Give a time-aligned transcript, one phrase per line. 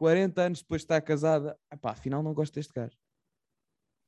[0.00, 2.96] 40 anos depois de estar casada, epá, afinal não gosto deste gajo.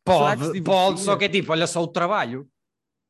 [0.06, 2.48] Pode, pode, só que é tipo, olha só o trabalho.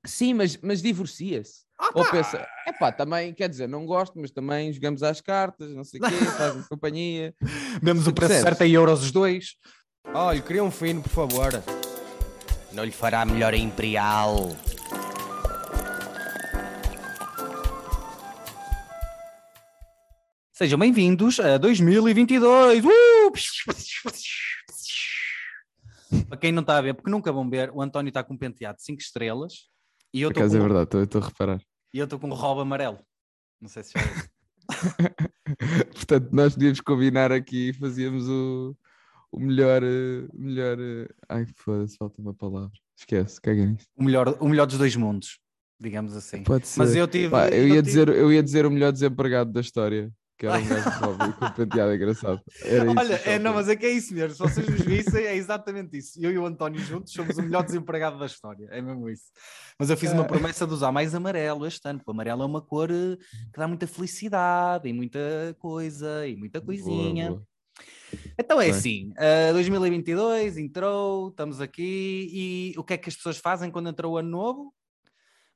[0.05, 1.63] Sim, mas, mas divorcia-se.
[1.95, 6.01] Ou pensa, epá, também, quer dizer, não gosto, mas também jogamos às cartas, não sei
[6.01, 7.33] o quê, faz-me companhia.
[7.81, 9.57] Vemos o preço certo em euros os dois.
[10.13, 11.53] Olha, queria um fino, por favor.
[12.73, 14.51] Não lhe fará melhor a Imperial.
[20.63, 22.85] Sejam bem-vindos a 2022.
[22.85, 23.33] Uh!
[26.29, 28.39] Para quem não está a ver, porque nunca vão ver, o António está com um
[28.39, 29.69] penteado de 5 estrelas
[30.15, 31.61] e eu estou acaso é com, verdade, estou- a reparar.
[31.93, 33.01] e eu estou com um robo amarelo.
[33.61, 34.23] Não sei se já viu.
[35.95, 38.77] Portanto, nós podíamos combinar aqui e fazíamos o,
[39.33, 39.83] o melhor.
[39.83, 42.71] eh, melhor eh, Ai, foda-se, falta uma palavra.
[42.97, 43.87] Esquece, caga nisso.
[43.97, 45.41] o, melhor, o melhor dos dois mundos,
[45.81, 46.45] digamos assim.
[46.45, 46.79] Pode ser.
[46.79, 47.31] Mas eu tive.
[47.31, 50.09] Pá, eu, eu ia tive- dizer, eu ia dizer o melhor desempregado da história,
[50.43, 52.41] que era um gajo de hobby com um penteado engraçado.
[52.65, 54.33] Era isso Olha, é, não, mas é que é isso mesmo.
[54.33, 56.19] Se vocês nos vissem, é exatamente isso.
[56.21, 58.67] Eu e o António juntos somos o melhor desempregado da história.
[58.73, 59.27] É mesmo isso.
[59.79, 60.27] Mas eu fiz uma Ah.
[60.27, 63.17] promessa de usar mais amarelo este ano, porque o amarelo é uma cor eh,
[63.53, 65.21] que dá muita felicidade e muita
[65.61, 67.29] coisa e muita Boa, coisinha.
[67.31, 67.43] boa.
[68.37, 68.75] Então é Bem.
[68.75, 69.11] assim:
[69.51, 74.15] uh, 2022 entrou, estamos aqui e o que é que as pessoas fazem quando entrou
[74.15, 74.75] o ano novo?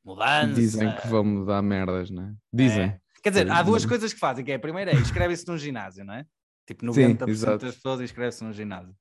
[0.05, 0.55] Mudança.
[0.55, 2.33] Dizem que vão mudar merdas, não é?
[2.53, 2.85] Dizem.
[2.85, 3.01] É.
[3.27, 6.05] Quer dizer, há duas coisas que fazem, que é a primeira é inscreve-se num ginásio,
[6.05, 6.25] não é?
[6.65, 7.67] Tipo, Sim, 90% exato.
[7.67, 8.95] das pessoas inscreve-se num ginásio.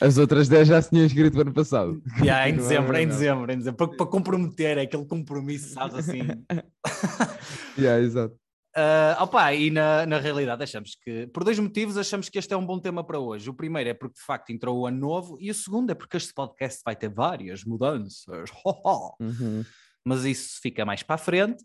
[0.00, 2.02] As outras 10 já se tinham inscrito no ano passado.
[2.18, 3.86] Yeah, em dezembro, em dezembro, em dezembro.
[3.86, 6.22] Para, para comprometer, é aquele compromisso, sabes assim.
[7.78, 8.34] Yeah, exato.
[8.76, 12.56] Uh, opa, e na, na realidade achamos que, por dois motivos, achamos que este é
[12.56, 13.48] um bom tema para hoje.
[13.48, 16.16] O primeiro é porque de facto entrou o ano novo, e o segundo é porque
[16.16, 18.50] este podcast vai ter várias mudanças.
[19.20, 19.64] Uhum.
[20.04, 21.62] Mas isso fica mais para a frente.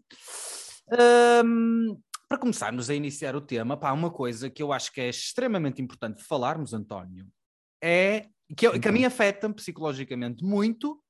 [0.91, 1.95] Ahm,
[2.27, 5.81] para começarmos a iniciar o tema, pá, uma coisa que eu acho que é extremamente
[5.81, 7.27] importante falarmos, António,
[7.81, 11.01] é que, eu- que a mim afeta-me psicologicamente muito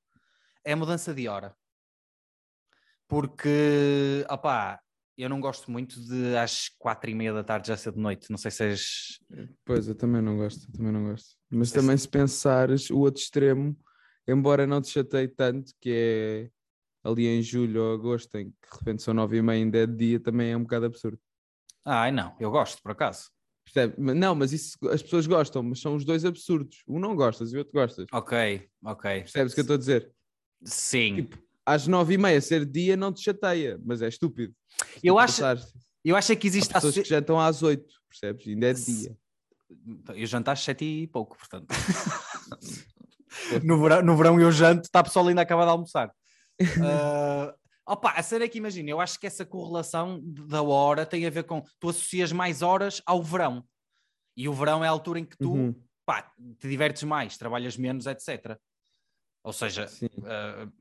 [0.65, 1.55] é a mudança de hora.
[3.07, 4.79] Porque, opá,
[5.17, 8.29] eu não gosto muito de às quatro e meia da tarde já ser de noite.
[8.29, 9.19] Não sei se és...
[9.63, 11.35] Pois, eu também não gosto, também não gosto.
[11.49, 13.77] Mas também se pensares o outro extremo,
[14.27, 16.49] embora não te chateie tanto, que é
[17.03, 19.85] ali em julho ou agosto, em que de repente são nove e meia ainda é
[19.87, 21.19] de dia, também é um bocado absurdo.
[21.85, 23.29] Ai, não, eu gosto, por acaso.
[23.65, 23.95] Percebe?
[24.13, 26.83] Não, mas isso as pessoas gostam, mas são os dois absurdos.
[26.87, 28.05] Um não gostas e o outro gostas.
[28.11, 29.19] Ok, ok.
[29.21, 30.11] Percebes o que eu estou a dizer?
[30.63, 31.15] Sim.
[31.15, 34.53] Tipo, às nove e meia ser dia não te chateia, mas é estúpido.
[35.03, 35.41] Eu acho-
[36.03, 36.73] Eu acho é que Há existe...
[36.73, 38.47] pessoas asso- que jantam às oito, percebes?
[38.47, 39.17] Ainda é dia.
[40.13, 41.67] Eu janto às sete e pouco, portanto.
[43.63, 46.13] no, verão, no verão eu janto, está a pessoa ainda acaba de almoçar.
[46.81, 47.55] Ah,
[47.85, 51.29] opa, a sério é que imagina, eu acho que essa correlação da hora tem a
[51.29, 53.65] ver com tu associas mais horas ao verão.
[54.35, 55.75] E o verão é a altura em que tu Uhum,
[56.05, 58.57] pá, te divertes mais, trabalhas menos, etc.
[59.43, 59.87] Ou seja.
[60.01, 60.71] Uh,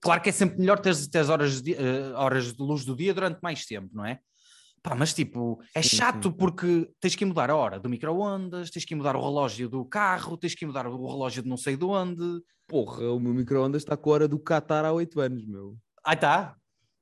[0.00, 3.40] claro que é sempre melhor ter, ter horas, uh, horas de luz do dia durante
[3.42, 4.20] mais tempo, não é?
[4.84, 6.36] Pá, mas tipo, é Sim, chato sim.
[6.36, 10.36] porque tens que mudar a hora do micro-ondas, tens que mudar o relógio do carro,
[10.36, 12.22] tens que mudar o relógio de não sei de onde.
[12.68, 15.74] Porra, o meu micro-ondas está com a hora do Qatar há oito anos, meu.
[16.04, 16.54] Ah, tá.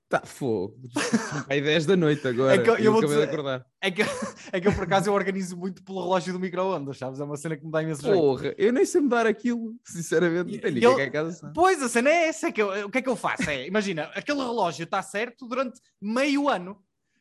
[0.09, 0.77] Tá, fogo.
[1.49, 2.55] Aí 10 da noite agora.
[2.55, 3.67] É que eu- eu vou acabei dizer- de acordar.
[3.81, 4.03] É que,
[4.53, 7.19] é que eu, por acaso, eu organizo muito pelo relógio do micro-ondas, sabes?
[7.19, 8.17] É uma cena que me dá imenso jeito.
[8.17, 10.61] Porra, eu nem sei mudar aquilo, sinceramente.
[10.81, 11.33] Não eu- em casa.
[11.33, 11.53] sabe.
[11.55, 12.47] Pois, a cena é essa.
[12.49, 13.49] É que eu- o que é que eu faço?
[13.51, 16.77] É, imagina, aquele relógio está certo durante meio ano.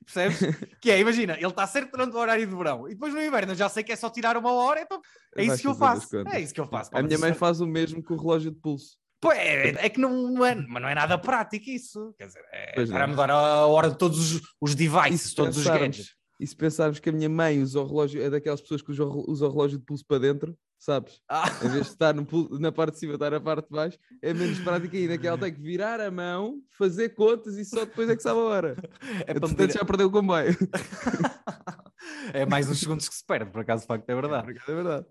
[0.05, 0.39] Percebes?
[0.81, 2.87] que é, imagina, ele está certo durante o horário de verão.
[2.87, 5.01] E depois no inverno eu já sei que é só tirar uma hora, então
[5.35, 6.17] é isso que eu faço.
[6.31, 6.91] É isso que eu faço.
[6.91, 8.97] pá, A minha mãe isso- faz o mesmo com o relógio de pulso.
[9.19, 12.13] Pô, é, é que não, é, mas não é nada prático isso.
[12.17, 16.15] Quer dizer, é para mudar a hora de todos os, os devices, todos os gadgets.
[16.39, 19.23] E se pensarmos que a minha mãe usa o relógio, é daquelas pessoas que usam,
[19.27, 21.21] usa o relógio de pulso para dentro, sabes?
[21.29, 22.25] Ah, Em vez de estar no
[22.59, 25.37] na parte de cima, estar na parte de baixo, é menos prático ainda, que ela
[25.37, 28.75] tem que virar a mão, fazer contas e só depois é que sabe a hora.
[29.21, 30.57] é, para Portanto, medir- já perdeu o comboio.
[32.33, 34.51] é mais uns segundos que se perde, por acaso, de facto, é verdade.
[34.67, 35.05] É verdade.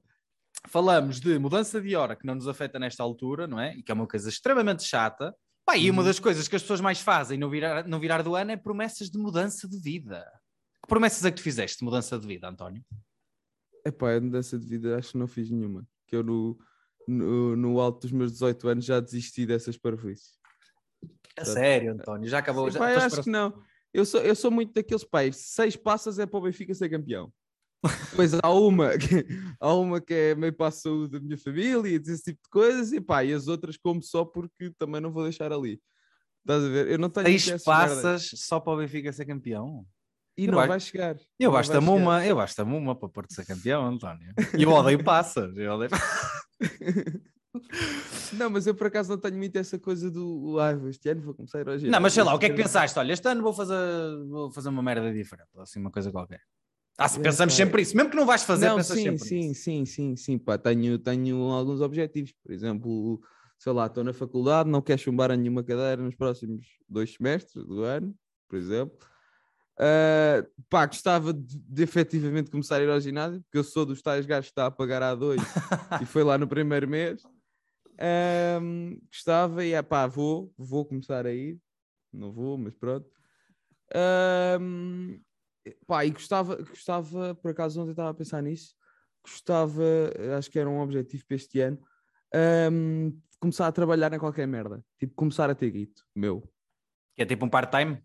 [0.68, 3.74] falamos de mudança de hora que não nos afeta nesta altura, não é?
[3.76, 5.34] E que é uma coisa extremamente chata.
[5.64, 5.96] Pá, e Uhum.
[5.96, 8.56] uma das coisas que as pessoas mais fazem no virar, no virar do ano é
[8.56, 10.26] promessas de mudança de vida.
[10.82, 12.82] Que promessas é que tu fizeste de mudança de vida, António?
[13.84, 15.86] Epá, a mudança de vida acho que não fiz nenhuma.
[16.06, 16.58] Que eu no,
[17.06, 20.38] no, no alto dos meus 18 anos já desisti dessas parvoíces.
[21.36, 22.66] A sério, António, já acabou.
[22.66, 23.62] Sim, já, pá, acho para- que não.
[23.92, 25.36] Eu sou, eu sou muito daqueles pais.
[25.36, 27.32] Seis passas é para o Benfica ser campeão.
[28.10, 29.26] Depois há uma, que,
[29.58, 32.50] há uma que é meio para a saúde da minha família e esse tipo de
[32.50, 35.80] coisas, e pá, e as outras como só porque também não vou deixar ali.
[36.40, 36.88] Estás a ver?
[36.88, 39.86] Eu não tenho Seis passas só para o Benfica ser campeão.
[40.40, 41.16] E Eu não acho- vai chegar.
[41.38, 44.32] Eu basta-me uma, eu basta-me uma para Porto ser campeão, António.
[44.56, 45.54] E eu odeio passas.
[45.54, 45.90] Eu odeio...
[48.32, 51.34] Não, mas eu por acaso não tenho muito essa coisa do ah, este ano vou
[51.34, 51.88] começar hoje.
[51.88, 52.96] Não, mas sei lá, o que é que pensaste?
[52.98, 53.74] Olha, este ano vou fazer,
[54.28, 56.40] vou fazer uma merda diferente, assim, uma coisa qualquer.
[56.96, 59.54] Ah, se pensamos sempre isso, mesmo que não vais fazer, não, pensas sim, sempre sim,
[59.54, 63.20] sim, sim, sim, pá, tenho, tenho alguns objetivos, por exemplo,
[63.58, 67.64] sei lá, estou na faculdade, não quero chumbar a nenhuma cadeira nos próximos dois semestres
[67.66, 68.14] do ano,
[68.48, 68.96] por exemplo.
[69.82, 74.02] Ah, pá, gostava de, de efetivamente começar a ir ao ginásio, porque eu sou dos
[74.02, 75.40] tais gajos que está a pagar a dois
[76.02, 77.22] e foi lá no primeiro mês.
[77.98, 81.58] Ahm, gostava e é pá, vou, vou começar a ir,
[82.12, 83.10] não vou, mas pronto.
[83.94, 85.18] Ahm,
[85.86, 88.74] pá, e gostava, gostava, por acaso ontem estava a pensar nisso,
[89.24, 89.82] gostava,
[90.36, 91.78] acho que era um objetivo para este ano,
[92.30, 96.42] de começar a trabalhar em qualquer merda, tipo, começar a ter guito, meu.
[97.16, 98.02] Que é tipo um part-time.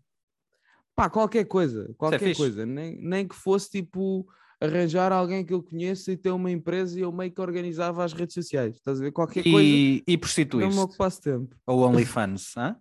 [0.96, 2.40] Pá, qualquer coisa, qualquer fixe.
[2.40, 4.26] coisa, nem, nem que fosse tipo
[4.58, 8.14] arranjar alguém que eu conheça e ter uma empresa e eu meio que organizava as
[8.14, 9.12] redes sociais, estás a ver?
[9.12, 11.54] Qualquer coisa E, e que não me ocupasse tempo.
[11.66, 12.76] Ou OnlyFans, hã?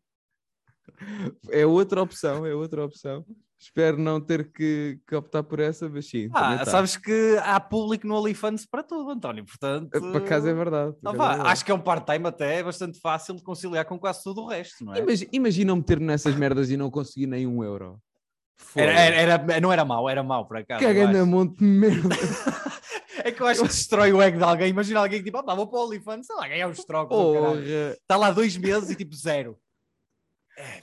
[1.49, 3.25] É outra opção, é outra opção.
[3.57, 6.29] Espero não ter que, que optar por essa, mas sim.
[6.33, 6.65] Ah, tá.
[6.65, 9.89] sabes que há público no OnlyFans para tudo, António, portanto...
[9.99, 10.95] Por acaso é verdade.
[11.01, 11.41] vá, é verdade.
[11.49, 14.85] acho que é um part-time até bastante fácil de conciliar com quase tudo o resto,
[14.85, 14.99] não é?
[15.01, 17.99] Imagi- Imagina meter-me nessas merdas e não conseguir nem um euro.
[18.75, 20.83] Era, era, era- não era mau, era mau por acaso.
[20.83, 21.29] eu Cagando a acho.
[21.29, 22.15] monte de merda.
[23.23, 24.69] É que eu acho que destrói o ego de alguém.
[24.69, 27.17] Imagina alguém que tipo, ah, vou para o OnlyFans, sei lá, ganhar uns trocos.
[27.99, 29.57] Está lá dois meses e tipo zero.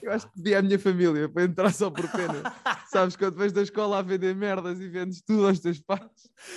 [0.01, 2.43] Eu acho que pedi à minha família para entrar só por pena.
[2.91, 6.01] Sabes, quando vais da escola a vender merdas e vendes tudo aos teus pais.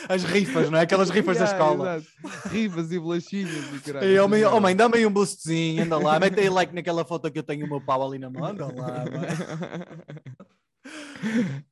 [0.08, 0.82] As rifas, não é?
[0.82, 1.96] Aquelas rifas da Yeah, escola.
[1.98, 2.48] exato.
[2.48, 4.06] Rifas e bolachinhas e caralho.
[4.08, 7.30] Ei, homem, oh, mãe, dá-me aí um boostzinho, anda lá, mete aí like naquela foto
[7.30, 9.04] que eu tenho o meu pau ali na mão, anda lá.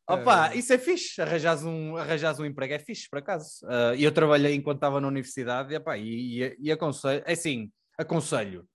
[0.09, 3.61] Opa, isso é fixe, arranjas um, arranjas um emprego, é fixe, por acaso.
[3.97, 7.71] E eu trabalhei enquanto estava na universidade e, epá, e, e, e aconselho, é assim,
[7.99, 8.69] aconselho.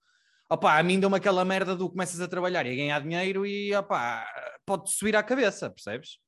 [0.48, 3.72] Opa, a mim deu-me aquela merda do começas a trabalhar e a ganhar dinheiro e
[3.74, 4.26] opa,
[4.66, 6.18] pode subir à cabeça, percebes?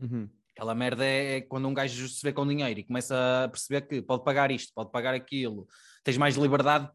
[0.00, 0.28] Uhum.
[0.56, 4.00] Aquela merda é quando um gajo se vê com dinheiro e começa a perceber que
[4.00, 5.66] pode pagar isto, pode pagar aquilo,
[6.04, 6.88] tens mais liberdade.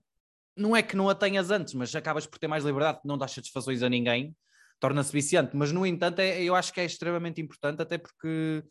[0.56, 3.31] Não é que não a tenhas antes, mas acabas por ter mais liberdade, não dás
[3.31, 4.33] satisfações a ninguém,
[4.80, 5.56] torna-se viciante.
[5.56, 8.64] Mas, no entanto, é, eu acho que é extremamente importante, até porque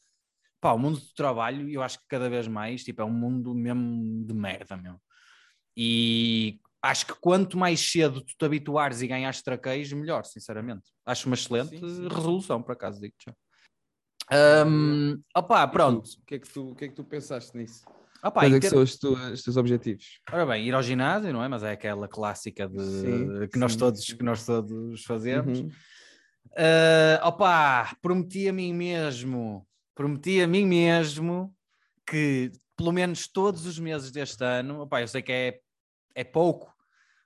[0.60, 3.54] pá, o mundo do trabalho, eu acho que cada vez mais tipo, é um mundo
[3.54, 5.00] mesmo de merda, meu.
[5.76, 10.90] E acho que quanto mais cedo tu te habituares e ganhares traqueios, melhor, sinceramente.
[11.06, 12.08] Acho uma excelente Sim, sim.
[12.08, 13.32] resolução, por acaso, digo já.
[14.66, 16.06] Um, opá, pronto.
[16.20, 17.84] O que, é que tu, o que é que tu pensaste nisso?
[18.22, 20.20] Opá, Quais é que são os, tu- os teus objetivos?
[20.30, 21.48] Ora bem, ir ao ginásio, não é?
[21.48, 25.60] Mas é aquela clássica de Sim, que, nós todos, que nós todos fazemos.
[25.60, 25.70] Uhum.
[26.56, 31.54] Ah, opá, prometi a mim mesmo, prometi a mim mesmo
[32.06, 35.60] que pelo menos todos os meses deste ano, opá, eu sei que é,
[36.14, 36.72] é pouco,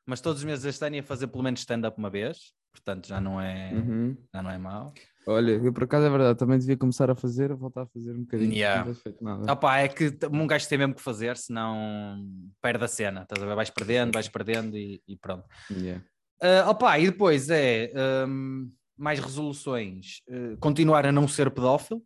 [0.06, 3.20] mas todos os meses deste ano ia fazer pelo menos stand-up uma vez, portanto já
[3.20, 4.16] não é, Uhum.
[4.34, 4.94] já não é mau.
[5.26, 8.12] Olha, eu por acaso é verdade, também devia começar a fazer, a voltar a fazer
[8.12, 8.52] um bocadinho.
[8.54, 8.84] Yeah.
[8.84, 9.52] Não feito nada.
[9.52, 12.26] Opá, é que um gajo tem mesmo que fazer, senão
[12.60, 13.54] perde a cena, estás a ver?
[13.54, 15.44] Vais perdendo, vais perdendo e, e pronto.
[15.70, 16.02] Yeah.
[16.42, 17.92] Uh, opa, e depois é
[18.26, 20.20] um, mais resoluções.
[20.28, 22.02] Uh, continuar a não ser pedófilo.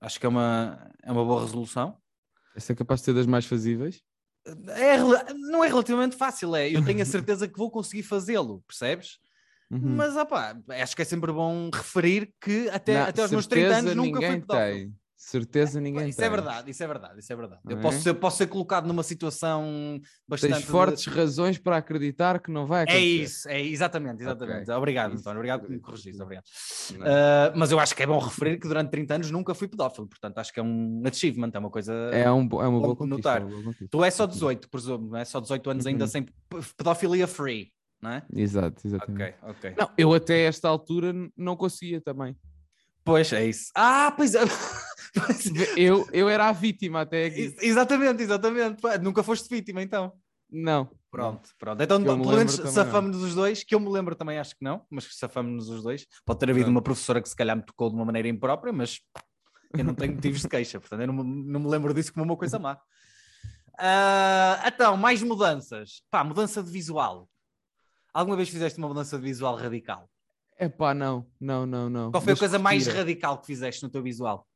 [0.00, 1.96] Acho que é uma, é uma boa resolução.
[2.56, 4.02] Essa é capaz de ser das mais fazíveis.
[4.46, 4.96] É,
[5.34, 6.68] não é relativamente fácil, é.
[6.68, 9.18] Eu tenho a certeza que vou conseguir fazê-lo, percebes?
[9.70, 9.96] Uhum.
[9.96, 13.76] Mas opá, acho que é sempre bom referir que até, Não, até aos meus 30
[13.76, 14.46] anos nunca fui pedófilo.
[14.58, 14.94] tem.
[15.22, 16.26] Certeza ninguém Isso tem.
[16.26, 17.60] é verdade, isso é verdade, isso é verdade.
[17.68, 18.00] Eu Não posso é?
[18.00, 20.52] ser, posso ser colocado numa situação bastante.
[20.54, 23.06] Tens de- fortes razões para acreditar que não vai É acontecer.
[23.06, 24.62] isso, é exatamente, exatamente.
[24.62, 24.74] Ok.
[24.74, 26.44] Obrigado, Isso, António, obrigado por me corrigires, obrigado.
[26.46, 30.08] Uh, mas eu acho que é bom referir que durante 30 anos nunca fui pedófilo,
[30.08, 31.92] portanto acho que é um achievement, é uma coisa.
[32.14, 33.16] É, um, é uma boa de conquista.
[33.16, 33.40] notar.
[33.46, 33.88] boa conquista.
[33.90, 35.24] Tu é só 18, presumo, é?
[35.26, 36.10] Só 18 anos ainda Uhum.
[36.10, 36.32] sem p-
[36.78, 38.22] pedofilia free, não é?
[38.34, 39.34] Exato, exatamente.
[39.42, 39.74] Ok, ok.
[39.78, 42.34] Não, eu até esta altura não conseguia também.
[43.04, 43.70] Pois é isso.
[43.74, 44.40] Ah, pois é.
[45.16, 45.20] É.
[45.80, 47.40] Eu, eu era a vítima até aqui.
[47.40, 48.82] Ex- Exatamente, exatamente.
[49.02, 50.12] Nunca foste vítima então.
[50.50, 50.88] Não.
[51.10, 51.82] Pronto, pronto.
[51.82, 55.08] Então, pelo menos safamos-nos os dois, que eu me lembro também, acho que não, mas
[55.16, 56.06] safamos-nos os dois.
[56.24, 59.00] Pode ter havido uma professora que se calhar me tocou de uma maneira imprópria, mas
[59.76, 62.24] eu não tenho motivos de queixa, portanto eu não, me- não me lembro disso como
[62.24, 62.78] uma coisa má.
[63.78, 66.02] Ah, então, mais mudanças.
[66.10, 67.28] Pá, mudança de visual.
[68.12, 70.08] Alguma vez fizeste uma mudança de visual radical?
[70.58, 72.10] É pá, não, não, não, não.
[72.10, 74.46] Qual foi Mas a coisa mais radical que fizeste no teu visual?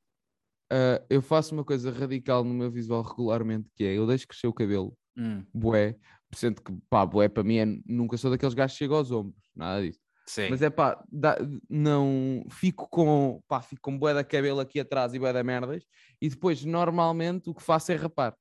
[0.70, 4.46] Ah, eu faço uma coisa radical no meu visual regularmente, que é eu deixo crescer
[4.46, 5.96] o cabelo, Hum, bué,
[6.34, 9.40] sendo que, pá, bué para mim é, nunca sou daqueles gajos que chegam aos ombros,
[9.54, 10.00] nada disso.
[10.26, 10.48] Sim.
[10.50, 11.36] Mas é pá, dá-
[11.68, 15.84] não fico com, pá, fico com bué da cabelo aqui atrás e bué da merdas
[16.20, 18.34] e depois normalmente o que faço é rapar.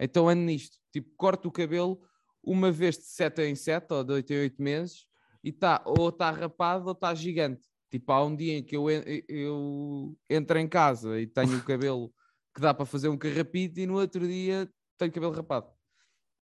[0.00, 2.00] Então ando nisto, tipo, corto o cabelo
[2.42, 5.06] uma vez de 7 em 7 ou de 8 em 8 meses
[5.42, 7.66] e está ou está rapado ou está gigante.
[7.98, 8.84] Tipo, há um dia em que eu,
[9.26, 12.12] eu entro em casa e tenho o cabelo
[12.54, 15.70] que dá para fazer um carrapito e no outro dia tenho cabelo rapado.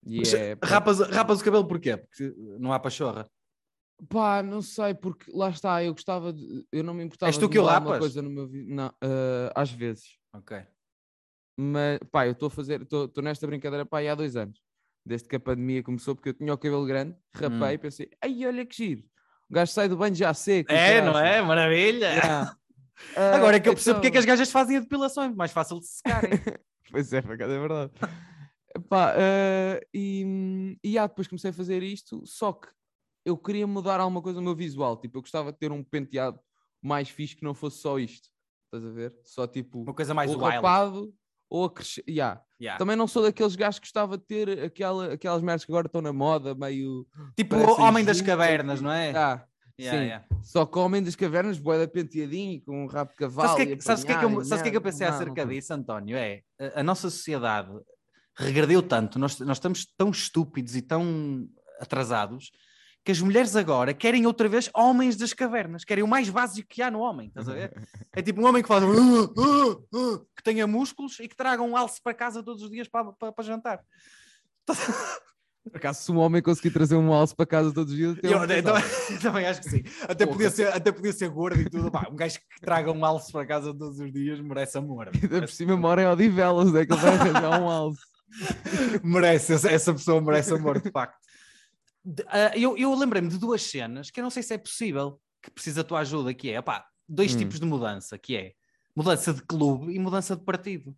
[0.06, 1.98] E Mas, é, rapas, rapas o cabelo porquê?
[1.98, 3.30] Porque não há pachorra.
[4.08, 6.66] Pá, não sei, porque lá está, eu gostava de.
[6.72, 7.98] Eu não me importava És tu de que o mudar uma rapas?
[7.98, 10.18] coisa no meu Não, ah, às vezes.
[10.34, 10.56] Ok.
[11.56, 14.58] Mas, pá, eu estou a fazer, estou nesta brincadeira, pá, há dois anos.
[15.04, 18.46] Desde que a pandemia começou, porque eu tinha o cabelo grande, rapei e pensei, ai,
[18.46, 19.04] olha que giro.
[19.52, 20.72] O gajo sai do banho já seco.
[20.72, 21.42] É, não é?
[21.42, 22.06] Maravilha!
[22.08, 22.56] Yeah.
[23.16, 25.24] Ah, Agora é que eu percebo porque é que as então- gajas fazem a depilação,
[25.24, 26.30] é mais fácil de se secarem.
[26.90, 27.90] Pois é, é verdade.
[28.92, 32.68] Ah, e, e ah, depois comecei a fazer isto, só que
[33.24, 34.96] eu queria mudar alguma coisa no meu visual.
[34.96, 36.38] Tipo, eu gostava de ter um penteado
[36.80, 38.28] mais fixe que não fosse só isto.
[38.66, 39.14] Estás a ver?
[39.24, 40.54] Só tipo, Uma coisa mais ou wild.
[40.56, 41.12] rapado
[41.52, 42.02] ou a crescer.
[42.08, 42.40] Yeah.
[42.58, 42.78] Yeah.
[42.78, 46.00] Também não sou daqueles gajos que gostava de ter aquela, aquelas merdas que agora estão
[46.00, 47.06] na moda, meio.
[47.36, 49.10] Tipo o Homem das Cavernas, e- não é?
[49.14, 49.44] Ah,
[49.80, 50.36] Yeah, sim.
[50.42, 53.48] Só que o Homem das Cavernas, boeda penteadinho, com um rabo de cavalo.
[53.48, 54.80] Sabes o que, é que- sabes que é que eu, sabes que é que eu
[54.82, 56.16] pensei Não, acerca não disso, António?
[56.16, 57.70] É a, a nossa sociedade
[58.36, 61.48] regrediu tanto, nós, nós estamos tão estúpidos e tão
[61.80, 62.50] atrasados
[63.04, 66.82] que as mulheres agora querem outra vez homens das cavernas, querem o mais básico que
[66.82, 67.72] há no homem, estás a ver?
[68.14, 71.62] É tipo um homem que faz "Ah, ah, ah", que tenha músculos e que traga
[71.62, 73.80] um alce para casa todos os dias para, para, para jantar.
[74.66, 78.38] Por acaso, se um homem conseguir trazer um alce para casa todos os dias, Eu,
[78.38, 78.82] um eu também,
[79.22, 79.82] também acho que sim.
[80.02, 80.36] Até Porra.
[80.36, 81.90] podia, ser, até podia ser gordo e tudo.
[81.90, 85.10] Pá, um gajo que traga um alce para casa todos os dias merece amor.
[85.14, 88.00] Ainda por cima mora em Odivelas, é que ele vai arranjar um alce.
[89.04, 91.16] merece, essa pessoa merece amor, de facto.
[92.26, 95.50] Ah, eu eu lembrei-me de duas cenas que eu não sei se é possível, que
[95.50, 97.38] precisa da tua ajuda, que é, opá, dois Hum.
[97.38, 98.52] tipos de mudança, que é
[98.94, 100.96] mudança de clube e mudança de partido.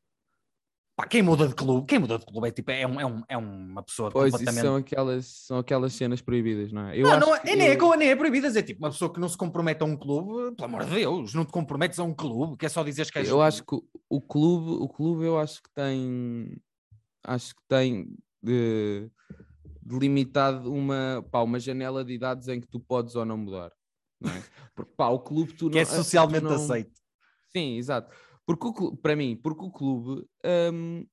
[0.96, 3.23] Pá, quem muda de clube, quem muda de clube é tipo, é, um, é, um,
[3.28, 4.62] é uma pessoa Pois, completamente...
[4.62, 6.96] são aquelas, são aquelas cenas proibidas, não é?
[6.96, 9.12] Eu Não, não, é, que nem, é, eu- nem é proibido dizer, tipo, uma pessoa
[9.12, 12.04] que não se compromete a um clube, pelo amor de Deus, não te comprometes a
[12.04, 13.76] um clube, que é só dizeres que és Eu acho que
[14.08, 16.56] o clube, o clube eu acho que tem
[17.25, 19.11] acho que tem de,
[19.85, 23.71] delimitado uma, pá, uma janela de idades em que tu podes ou não mudar.
[24.21, 24.43] Não é?
[24.75, 26.93] Porque pá, o clube tu que é não, tu socialmente não- aceito.
[27.55, 28.14] Sim, exato.
[28.47, 30.26] Porque o clube, para mim, porque o clube,
[30.73, 31.07] hum,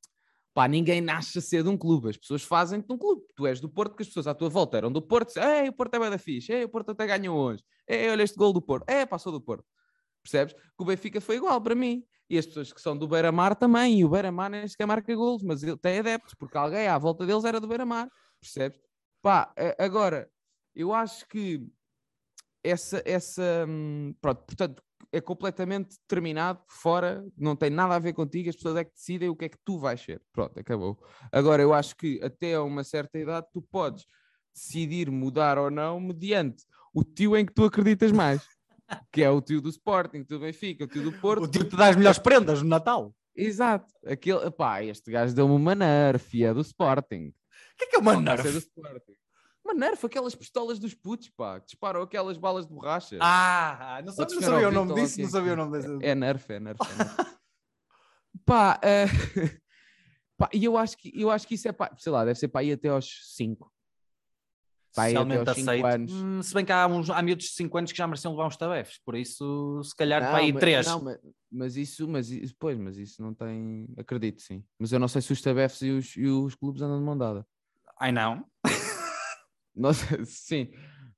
[0.53, 2.09] pá, ninguém nasce a ser de um clube.
[2.09, 3.21] As pessoas fazem de um clube.
[3.35, 5.37] Tu és do Porto, que as pessoas à tua volta eram do Porto.
[5.37, 6.51] Ei, o Porto é bem da fixe.
[6.51, 7.63] Ei, o Porto até ganhou hoje.
[7.87, 8.89] Ei, olha este gol do Porto.
[8.89, 9.65] É, passou do Porto.
[10.23, 10.53] Percebes?
[10.53, 12.03] Que o Benfica foi igual para mim.
[12.29, 13.99] E as pessoas que são do Beira-Mar também.
[13.99, 17.25] E o Beira-Mar nem sequer marca golos, mas ele tem adeptos, porque alguém à volta
[17.25, 18.09] deles era do Beira-Mar.
[18.41, 18.79] Percebes?
[19.21, 20.29] Pá, agora,
[20.75, 21.65] eu acho que
[22.63, 28.49] essa, essa hum, pronto, portanto, é completamente determinado, fora, não tem nada a ver contigo,
[28.49, 30.21] as pessoas é que decidem o que é que tu vais ser.
[30.31, 30.97] Pronto, acabou.
[31.31, 34.05] Agora, eu acho que até a uma certa idade tu podes
[34.53, 38.41] decidir mudar ou não mediante o tio em que tu acreditas mais.
[39.11, 41.43] Que é o tio do Sporting, o tio do Benfica, o tio do Porto.
[41.43, 43.15] O tipo te dá as melhores prendas no Natal.
[43.33, 43.93] Exato.
[44.05, 47.33] Aquele, pá, este gajo deu-me uma nerf, é do Sporting.
[47.73, 48.47] O que é que é uma Não, nerf?
[48.57, 49.13] Sporting.
[49.63, 53.17] Uma nerf, aquelas pistolas dos putos, pá, que disparam aquelas balas de borracha.
[53.21, 55.71] Ah, não, sabia, Podes não ao sabia o nome disso, não é sabia o nome
[55.77, 56.05] desse.
[56.05, 56.79] É nerf, é nerf.
[56.81, 57.15] É nerf.
[58.45, 58.79] pá,
[60.37, 62.47] pá, e eu acho, que, eu acho que isso é, pá, sei lá, deve ser
[62.47, 63.71] para ir até aos 5.
[64.93, 65.85] Pá, aí até Socialmente aceito.
[65.85, 66.11] anos.
[66.11, 68.47] Hum, se bem que há, uns, há miúdos de 5 anos que já mereciam levar
[68.47, 70.85] uns tabefes, por isso, se calhar, para aí mas- 3.
[70.87, 71.19] não, mas,
[71.51, 74.65] mas isso, mas pois, mas isso não tem, acredito sim.
[74.79, 77.17] Mas eu não sei se os tabefes e os, e os clubes andam de mão
[77.17, 77.45] dada.
[78.01, 78.43] Ai não.
[79.93, 80.69] Sei, sim,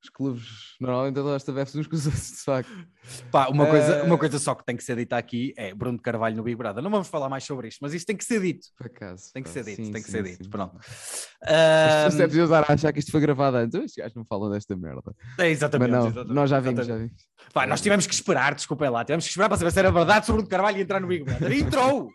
[0.03, 2.87] os clubes normalmente andam aos tabefes uns com os outros, de facto.
[3.31, 5.97] Pá, uma, coisa, Eh, uma coisa só que tem que ser dita aqui é Bruno
[5.97, 6.83] de Carvalho no Big Brother.
[6.83, 8.67] Não vamos falar mais sobre isto, mas isto tem que ser dito.
[8.77, 9.31] Por acaso.
[9.33, 10.49] Tem que pá, ser dito, sim, tem que sim, ser sim, dito.
[10.49, 10.77] Pronto.
[10.77, 13.75] As pessoas devem usar a achar que isto foi gravado antes.
[13.79, 15.15] Estes gajos não falam desta merda.
[15.39, 17.09] é, exatamente, Mas não, exatamente, nós já vimos, já exatamente.
[17.09, 17.53] vimos.
[17.53, 20.25] Pá, nós tivemos que esperar, desculpem lá, tivemos que esperar para saber se era verdade
[20.25, 21.51] sobre o Bruno de Carvalho e entrar no Big Brother.
[21.51, 22.09] E entrou!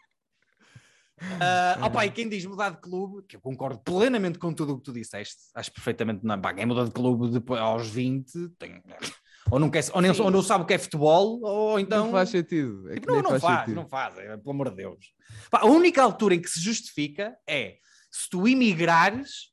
[1.19, 4.79] Uh, opa, e quem diz mudar de clube, que eu concordo plenamente com tudo o
[4.79, 6.41] que tu disseste, acho perfeitamente não.
[6.41, 8.83] Pá, quem muda de clube depois, aos 20 tem,
[9.51, 12.07] ou, não quer, ou, nem, ou não sabe o que é futebol, ou então.
[12.07, 12.91] não faz sentido.
[12.91, 13.75] É Tipo, não, não faz, sentido.
[13.75, 15.13] não faz, é, pelo amor de Deus.
[15.51, 17.77] Pá, a única altura em que se justifica é
[18.11, 19.53] se tu imigrares,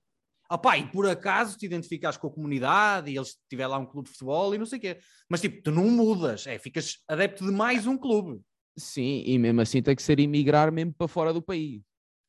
[0.49, 4.07] opá, e por acaso te identificas com a comunidade e eles tiver lá um clube
[4.07, 4.97] de futebol e não sei o quê.
[5.29, 8.41] Mas tipo, tu não mudas, é, ficas adepto de mais um clube.
[8.77, 11.81] Sim, e mesmo assim tem que ser imigrar mesmo para fora do país.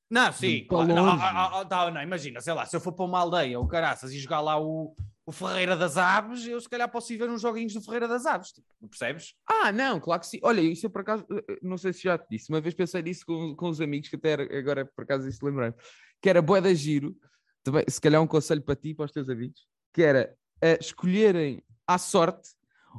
[0.08, 0.86] Não, sim, claro.
[0.86, 3.58] Não, ah, ah, ah, tá, não, imagina, sei lá, se eu for para uma aldeia
[3.58, 4.94] ou caraças e jogar lá o,
[5.26, 8.24] o Ferreira das Aves, eu se calhar posso ir ver uns joguinhos do Ferreira das
[8.24, 9.34] Aves, tipo, percebes?
[9.48, 10.38] Ah, não, claro que sim.
[10.42, 13.02] Olha, isso eu por acaso, eh, não sei se já te disse, uma vez pensei
[13.02, 15.74] nisso com, com os amigos, que até agora por acaso isso lembrei
[16.22, 17.16] que era boa da giro,
[17.64, 20.80] também, se calhar um conselho para ti e para os teus amigos, que era uh,
[20.80, 22.50] escolherem à sorte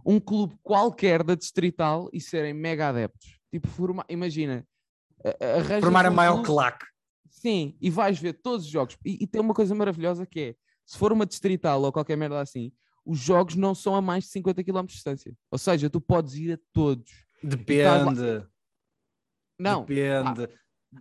[0.05, 3.36] um clube qualquer da Distrital e serem mega adeptos.
[3.51, 4.67] Tipo, forma, imagina,
[5.81, 6.85] formar a maior claque.
[7.29, 8.97] Sim, e vais ver todos os jogos.
[9.05, 12.39] E, e tem uma coisa maravilhosa que é, se for uma Distrital ou qualquer merda
[12.39, 12.71] assim,
[13.05, 15.33] os jogos não são a mais de 50 km de distância.
[15.51, 17.09] Ou seja, tu podes ir a todos.
[17.41, 18.45] Depende.
[19.59, 19.85] Não.
[19.85, 20.49] Depende.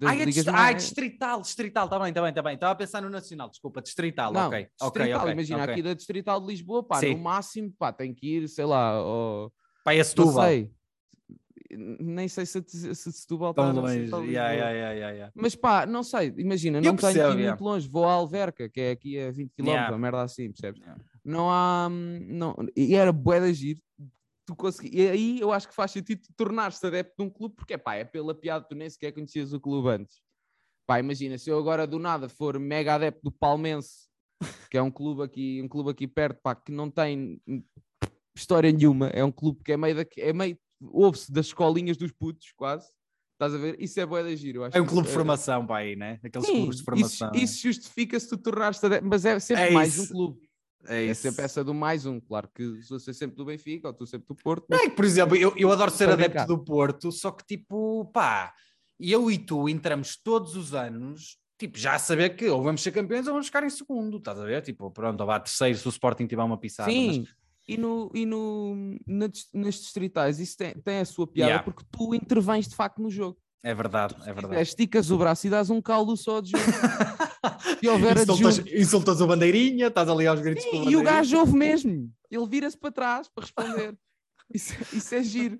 [0.03, 0.49] Ah, Ai, é dist...
[0.49, 2.55] Ai, distrital, distrital, está bem, está bem, está bem.
[2.55, 4.69] Estava a pensar no nacional, desculpa, distrital, não, ok.
[4.81, 5.73] Distrital, okay, imagina, okay.
[5.73, 7.15] aqui da distrital de Lisboa, pá, Sim.
[7.15, 9.53] no máximo, pá, tem que ir, sei lá, ao...
[9.85, 10.45] Pá, é Setúbal.
[10.45, 10.73] sei.
[11.77, 14.05] Nem sei se, se, se Setúbal está longe.
[14.31, 17.65] Yeah, yeah, yeah, yeah, Mas pá, não sei, imagina, não percebo, tenho que ir muito
[17.65, 19.91] longe, vou à Alverca, que é aqui a 20 km, yeah.
[19.91, 20.83] uma merda assim, percebes?
[21.25, 21.89] Não há.
[21.91, 22.57] Não...
[22.77, 23.83] E era bué de agir,
[24.47, 24.97] tu consegui...
[24.97, 28.05] E aí eu acho que faz sentido tornar-se adepto de um clube, porque pá, é
[28.05, 30.21] pela piada, tu nem sequer conhecias o clube antes.
[30.87, 34.07] Pá, imagina, se eu agora do nada for mega adepto do Palmense,
[34.71, 37.43] que é um clube aqui, um clube aqui perto, pá, que não tem
[38.37, 42.13] história nenhuma, é um clube que é meio, da, é meio ouve-se das escolinhas dos
[42.13, 42.89] putos, quase.
[43.35, 43.77] Estás a ver?
[43.79, 44.65] Isso é boa de giro.
[44.65, 46.19] é um clube de formação, pá, aí, né?
[46.25, 47.31] Aqueles Sim, clubes de formação.
[47.35, 50.47] Isso, isso justifica se tu tornares adepto, mas é sempre é mais um clube.
[50.89, 52.19] É, é sempre essa do mais um.
[52.21, 54.67] Claro que sou ser sempre do Benfica ou tu sempre do Porto.
[54.69, 54.81] Mas...
[54.81, 58.55] É que, por exemplo, eu, eu adoro ser adepto do Porto, só que tipo, pá,
[58.99, 62.93] eu e tu entramos todos os anos, tipo, já a saber que ou vamos ser
[62.93, 64.63] campeões ou vamos ficar em segundo, estás a ver?
[64.63, 66.91] Tipo, pronto, ou vá terceiro se o Sporting tiver uma pisada.
[66.91, 67.37] Sim, mas...
[67.69, 68.75] e, no, e no,
[69.07, 71.65] na, nas distritais isso tem, tem a sua piada Yeah.
[71.65, 73.37] porque tu intervens de facto no jogo.
[73.65, 74.63] É verdade, é verdade.
[74.63, 76.63] Esticas o braço e dás um caldo só de jogo.
[77.81, 78.77] Se houver Insultas, adjunto.
[78.77, 82.11] insultas o bandeirinha, estás ali aos gritos com Sim, o e o gajo ouve mesmo.
[82.31, 83.97] Ele vira-se para trás para responder.
[84.55, 85.59] Isso, isso é giro.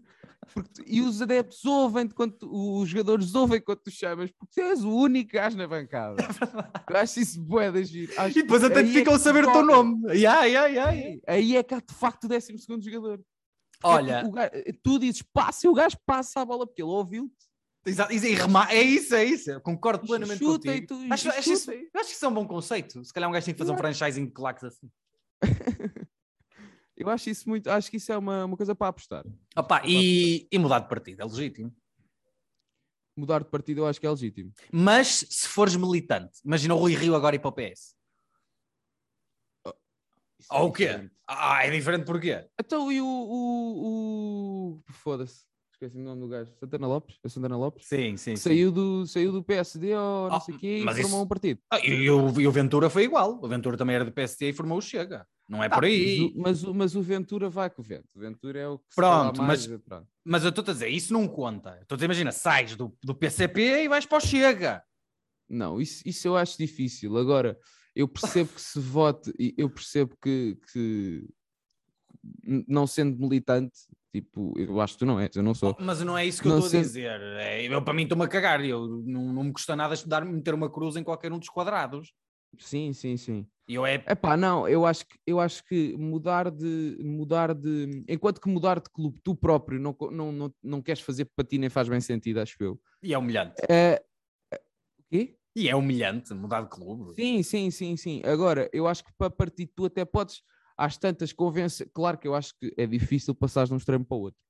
[0.55, 4.61] Porque e os adeptos ouvem quando tu- os jogadores ouvem quando tu chamas, porque tu
[4.65, 6.17] és o único gajo na bancada.
[6.91, 8.13] Eu acho isso bué de giro.
[8.17, 10.07] Acho E depois até aí é ficam a que saber o teu nome.
[10.15, 11.21] Yeah, yeah, yeah, yeah.
[11.27, 13.19] Aí é que há de facto o 12 segundo jogador.
[13.19, 13.27] Porque
[13.95, 14.51] Olha, o gajo-
[14.83, 17.35] tu dizes passa e o gajo passa a bola porque ele ouviu-te.
[17.85, 19.51] Exato, e rema- é isso, é isso.
[19.51, 20.85] Eu concordo plenamente Chuta contigo.
[20.85, 23.05] e tu- acho, acho isso, acho que isso é um bom conceito.
[23.05, 24.91] Se calhar um gajo tem que fazer um franchising de claques assim.
[26.97, 29.25] Eu acho isso muito, acho que isso é uma, uma coisa para apostar.
[29.55, 31.75] Opa, e, e mudar de partido, é legítimo.
[33.17, 34.53] Mudar de partido eu acho que é legítimo.
[34.73, 37.95] Mas se fores militante, imagina o Rui Rio agora ir para o PS.
[40.39, 40.87] Isso é Ou o quê?
[40.89, 41.15] diferente.
[41.27, 42.47] Ah, é diferente porquê?
[42.61, 43.07] Então e o.
[43.07, 44.93] o, o...
[44.93, 45.45] Foda-se.
[45.73, 46.53] Esqueci o nome do gajo.
[46.59, 47.19] Santana Lopes?
[47.23, 47.87] É Santana Lopes?
[47.87, 48.37] Sim, sim, sim.
[48.37, 51.27] Saiu do, saiu do PSD ou não Ah, sei o quê e formou isso- um
[51.29, 51.61] partido.
[51.71, 53.39] Ah, e, e o, e o Ventura foi igual.
[53.43, 55.27] O Ventura também era do PSD e formou o Chega.
[55.49, 56.33] Não é por Ah, aí.
[56.37, 58.09] Mas o, mas, mas o Ventura vai com o vento.
[58.17, 60.09] O Ventura é o que Pronto, mais, mas- pronto.
[60.25, 61.79] Mas eu estou a dizer, isso não conta.
[61.81, 64.83] Estou a dizer, imagina, sais do, do PCP e vais para o Chega.
[65.49, 67.17] Não, isso, isso eu acho difícil.
[67.17, 67.57] Agora,
[67.95, 71.25] eu percebo que se vote, eu percebo que, que
[72.67, 73.79] não sendo militante,
[74.13, 75.77] tipo, eu acho que tu não és, eu não sou.
[75.79, 77.21] Mas não é isso que eu Não estou a sei- dizer.
[77.39, 78.65] É, eu, para mim, estou-me a cagar.
[78.65, 82.13] Eu, não, não me custa nada estudar, meter uma cruz em qualquer um dos quadrados.
[82.59, 83.47] Sim, sim, sim.
[83.69, 83.95] Eu é.
[83.95, 88.79] Epá, não, eu acho que eu acho que mudar de mudar de enquanto que mudar
[88.81, 92.01] de clube tu próprio não, não, não, não queres fazer para ti nem faz bem
[92.01, 92.81] sentido, acho eu.
[93.03, 93.61] E é humilhante.
[93.69, 94.01] É...
[94.99, 95.37] O quê?
[95.57, 97.15] E é humilhante mudar de clube.
[97.15, 98.23] Sim, sim, sim, sim.
[98.25, 100.43] Agora, eu acho que para partir tu até podes,
[100.77, 101.91] às tantas convencer.
[101.93, 104.41] Claro que eu acho que é difícil passar de um extremo para o outro.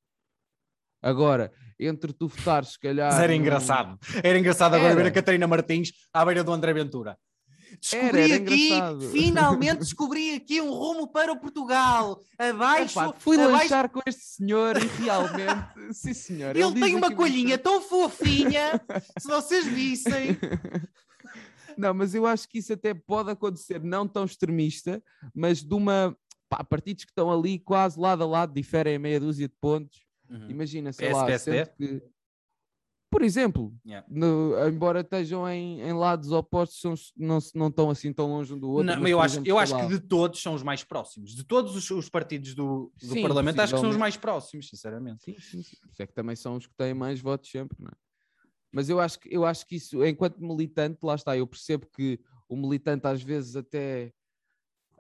[1.00, 3.12] Agora, entre tu votares, se calhar.
[3.12, 3.98] Mas era engraçado.
[4.22, 5.02] Era engraçado agora Era.
[5.02, 7.16] ver a Catarina Martins à beira do André Ventura.
[7.80, 9.10] Descobri Era, era aqui, engraçado.
[9.10, 12.20] finalmente descobri aqui um rumo para o Portugal.
[12.38, 16.56] Abaixo, Epá, fui abaixo lanchar com este senhor e realmente, sim senhor.
[16.56, 18.80] Ele diz tem uma aqui coelhinha tão fofinha,
[19.18, 20.38] se vocês vissem.
[21.76, 25.02] Não, mas eu acho que isso até pode acontecer, não tão extremista,
[25.34, 26.16] mas de uma.
[26.48, 30.06] Pá, partidos que estão ali quase lado a lado, diferem a meia dúzia de pontos.
[30.48, 31.66] Imagina, sei PS, lá, PSD?
[31.76, 32.02] que.
[33.10, 34.06] Por exemplo, Yeah.
[34.10, 38.58] no- embora estejam em, em lados opostos, são, não, não estão assim tão longe um
[38.58, 38.92] do outro.
[38.94, 41.34] Não, mas, eu acho, exemplo, eu acho lá, que de todos são os mais próximos.
[41.34, 44.68] De todos os, os partidos do, do Sim, Parlamento, acho que são os mais próximos,
[44.68, 45.24] sinceramente.
[45.24, 45.76] Sim, sim, sim.
[45.98, 47.94] É que também são os que têm mais votos sempre, não é?
[48.72, 52.20] Mas eu acho que, eu acho que isso, enquanto militante, lá está, eu percebo que
[52.48, 54.12] o militante às vezes até,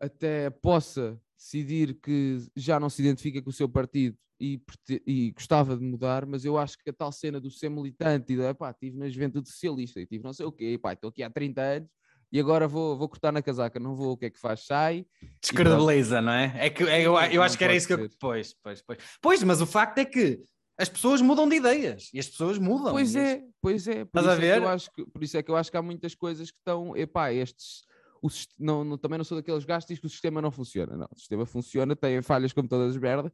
[0.00, 4.60] até possa decidir que já não se identifica com o seu partido e,
[5.06, 8.36] e gostava de mudar, mas eu acho que a tal cena do ser militante e
[8.36, 11.22] da, pá, estive na juventude socialista e tive não sei o quê, pá, estou aqui
[11.22, 11.90] há 30 anos
[12.30, 14.66] e agora vou, vou cortar na casaca, não vou, o que é que faz?
[14.66, 15.06] Sai.
[15.40, 16.52] Descredibiliza, não é?
[16.56, 18.08] É que é, eu, eu acho que era isso que eu.
[18.18, 18.98] Pois, pois, pois.
[19.22, 20.42] Pois, mas o facto é que
[20.78, 22.92] as pessoas mudam de ideias e as pessoas mudam.
[22.92, 24.04] Pois é, pois é.
[24.04, 24.62] Por Estás a isso, é que ver?
[24.62, 26.96] eu acho que, por isso é que eu acho que há muitas coisas que estão.
[26.96, 27.84] Epá, estes.
[28.22, 30.96] O, não, não- também não sou daqueles gajos que diz que o sistema não funciona.
[30.96, 33.30] Não, o sistema funciona, tem falhas como todas as merdas.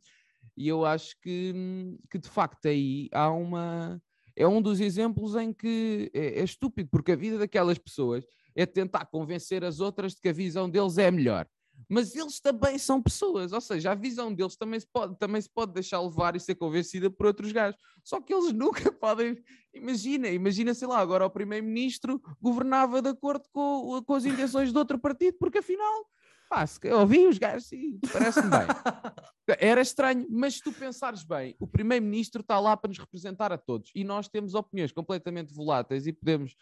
[0.57, 4.01] E eu acho que, hum, que de facto aí há uma.
[4.35, 8.25] É um dos exemplos em que é, é estúpido, porque a vida daquelas pessoas
[8.55, 11.47] é tentar convencer as outras de que a visão deles é melhor.
[11.89, 15.51] Mas eles também são pessoas, ou seja, a visão deles também se pode, também se
[15.51, 17.79] pode deixar levar e ser convencida por outros gajos.
[18.05, 19.37] Só que eles nunca podem.
[19.75, 24.79] Imagina, imagina, sei lá, agora o primeiro-ministro governava de acordo com, com as intenções de
[24.79, 26.07] outro partido, porque afinal,
[26.53, 28.61] pá, eu ouvi os gajos, sim, parece-me bem.
[29.59, 33.57] Era estranho, mas se tu pensares bem, o primeiro-ministro está lá para nos representar a
[33.59, 36.55] todos e nós temos opiniões completamente voláteis e podemos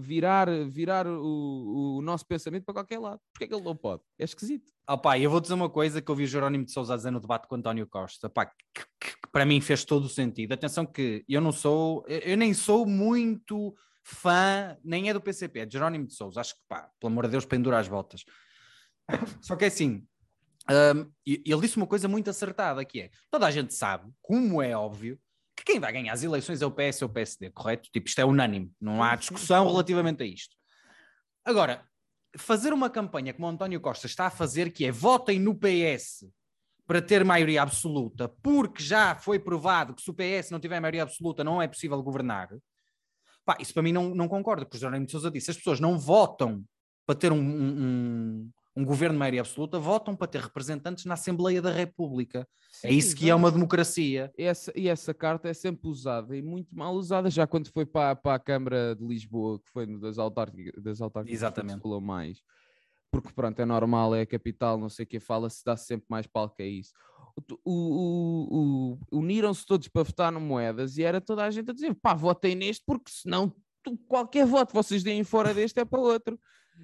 [0.00, 3.20] virar, virar o, o nosso pensamento para qualquer lado.
[3.32, 4.02] Porquê é que ele não pode?
[4.18, 4.70] É esquisito.
[5.02, 7.20] Pá, eu vou dizer uma coisa que eu vi o Jerónimo de Sousa dizer no
[7.20, 10.52] debate com o António Costa, pá, que, que- que para mim fez todo o sentido.
[10.52, 13.74] Atenção que eu não sou, eu nem sou muito
[14.14, 16.40] fã, nem é do PCP, é de Jerónimo de Sousa.
[16.40, 18.24] Acho que, pá, pelo amor de Deus, pendura as botas.
[19.40, 20.06] Só que é assim,
[21.26, 24.76] e- ele disse uma coisa muito acertada, que é, toda a gente sabe, como é
[24.76, 25.18] óbvio,
[25.56, 27.88] que quem vai ganhar as eleições é o PS ou o PSD, correto?
[27.90, 30.54] Tipo, isto é unânime, não há discussão relativamente a isto.
[31.44, 31.84] Agora,
[32.36, 36.28] fazer uma campanha como o António Costa está a fazer, que é votem no PS
[36.86, 41.02] para ter maioria absoluta, porque já foi provado que se o PS não tiver maioria
[41.02, 42.48] absoluta não é possível governar,
[43.48, 45.80] pá, isso para mim não, não concorda, porque o Jerónimo de Sousa disse, as pessoas
[45.80, 46.62] não votam
[47.06, 51.62] para ter um, um, um- governo de maioria absoluta, votam para ter representantes na Assembleia
[51.62, 52.46] da República.
[52.84, 54.30] é isso que é uma democracia.
[54.36, 58.14] Essa, e essa carta é sempre usada e muito mal usada, já quando foi para,
[58.14, 61.76] para a Câmara de Lisboa, que foi das autárquicas, das autárquicas que Exatamente.
[61.76, 62.42] se falou mais.
[63.10, 66.26] Porque pronto, é normal, é a capital, não sei o que, fala-se, dá sempre mais
[66.26, 66.92] palco a isso.
[69.12, 72.54] Uniram-se todos para votar no Moedas e era toda a gente a dizer, pá, votem
[72.54, 76.38] neste, porque senão tu- qualquer voto vocês deem fora deste é para outro.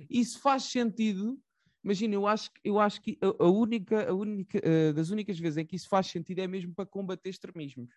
[0.09, 1.39] Isso faz sentido.
[1.83, 5.59] Imagina, eu acho, eu acho que a, a única, a única eh, das únicas vezes
[5.59, 7.91] em que isso faz sentido é mesmo para combater extremismos.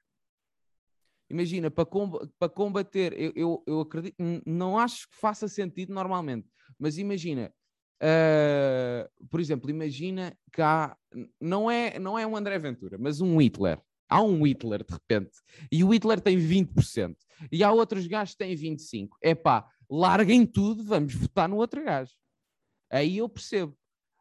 [1.29, 4.15] Imagina, para, comba- para combater, eu, eu, eu acredito,
[4.45, 7.53] não acho que faça sentido normalmente, mas imagina,
[8.01, 10.95] ah, por exemplo, imagina que há,
[11.39, 13.81] não é, não é um André Ventura, mas um Hitler.
[14.10, 15.38] Há um Hitler de repente,
[15.69, 17.15] e o Hitler tem 20%,
[17.51, 19.10] e há outros gajos que têm 25%.
[19.21, 22.13] É pá, larguem tudo, vamos votar no outro gajo.
[22.89, 23.77] Aí eu percebo.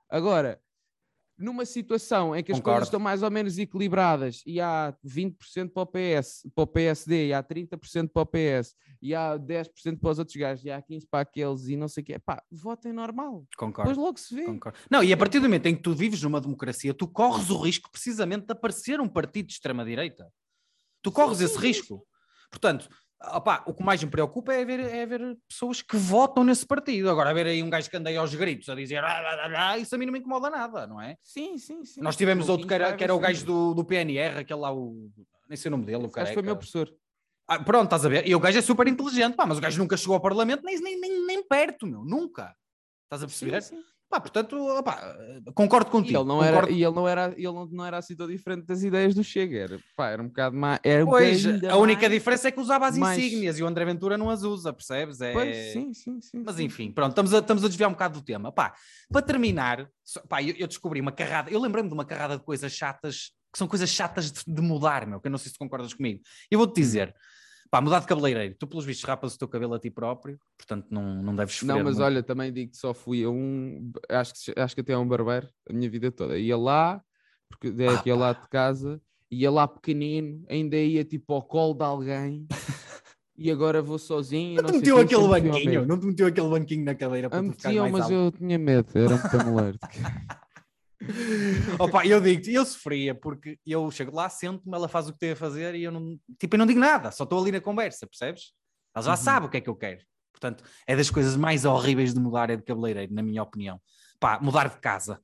[0.09, 0.61] Agora,
[1.39, 2.77] numa situação em que as Concordo.
[2.77, 7.29] coisas estão mais ou menos equilibradas e há 20% para o PS, para o PSD,
[7.29, 10.81] e há 30% para o PS, e há 10% para os outros gajos, e há
[10.81, 13.47] 15% para aqueles, e não sei o quê, pá, votem normal.
[13.57, 13.91] Concordo.
[13.91, 14.45] Depois logo se vê.
[14.45, 14.79] Concordo.
[14.91, 17.59] Não, e a partir do momento em que tu vives numa democracia, tu corres o
[17.59, 20.33] risco precisamente de aparecer um partido de extrema-direita.
[21.03, 22.07] Tu corres sim, esse sim, risco.
[22.51, 22.89] Portanto,
[23.33, 27.11] opá, o que mais me preocupa é ver, é ver pessoas que votam nesse partido.
[27.11, 29.71] Agora, ver aí um gajo que anda aí aos gritos a dizer "Ah, ah, ah,
[29.71, 31.17] ah", isso a mim não me incomoda nada, não é?
[31.23, 32.01] Sim, sim, sim.
[32.01, 35.11] Nós tivemos outro que era, que era o gajo do, do PNR, aquele lá, o.
[35.49, 36.35] Nem sei o nome dele, o Acho que careca.
[36.35, 36.93] foi meu professor.
[37.49, 38.27] Ah, pronto, estás a ver?
[38.27, 40.81] E o gajo é super inteligente, pá, mas o gajo nunca chegou ao Parlamento nem,
[40.81, 42.57] nem, nem, nem perto, meu, nunca.
[43.05, 43.63] Estás a perceber?
[43.63, 43.85] Sim, sim.
[44.09, 45.17] Pá, portanto, opá,
[45.53, 46.19] concordo E contigo.
[46.19, 46.59] ele não concordo.
[46.59, 49.25] era, e ele não era, ele não, não era assim tão diferente das ideias do
[49.25, 50.79] Chega, era, pá, era um bocado mais.
[50.85, 53.85] Era Pois, a única mais- diferença é que usava as mais- insígnias e o André
[53.85, 55.21] Ventura não as usa, percebes?
[55.21, 55.33] É...
[55.33, 56.43] Pois, sim, sim, sim.
[56.47, 58.53] Mas enfim, pronto, estamos a, estamos a desviar um bocado do tema.
[58.53, 58.75] Pá,
[59.11, 62.45] para terminar, só- pá, eu, eu descobri uma carrada, eu lembrei-me de uma carrada de
[62.45, 65.59] coisas chatas, que são coisas chatas de, de mudar, meu, que eu não sei se
[65.59, 66.21] concordas comigo.
[66.49, 67.13] Eu vou-te dizer,
[67.71, 70.87] pá, mudar de cabeleireiro, tu pelos vistos rapas o teu cabelo a ti próprio, portanto
[70.91, 72.07] não, não deves sofrer Não, mas muito.
[72.07, 75.07] olha, também digo que só fui a um, acho que, acho que até a um
[75.09, 76.39] barbeiro a minha vida toda.
[76.39, 77.03] Ia lá,
[77.49, 79.01] porque é Ah, aqui ao lado de casa,
[79.31, 82.47] ia lá pequenino, ainda ia tipo ao colo de alguém,
[83.37, 84.59] e agora vou sozinho.
[84.59, 87.43] e Não te meteu aquele banquinho, não te meteu aquele banquinho na cadeira para Ah,
[87.45, 88.15] tu ficar mais mas alto.
[88.15, 89.79] eu tinha medo, era um tamuleiro.
[91.81, 95.33] Opa, eu digo-te, eu sofria porque eu chego lá, sento-me, ela faz o que tem
[95.33, 98.07] a fazer e eu não, tipo, eu não digo nada, só estou ali na conversa,
[98.07, 98.53] percebes?
[98.95, 99.17] Ela já Uhum.
[99.17, 100.05] sabe o que é que eu quero.
[100.33, 103.81] Portanto, é das coisas mais horríveis de mudar é de cabeleireiro, na minha opinião.
[104.21, 105.21] Pá, mudar de casa.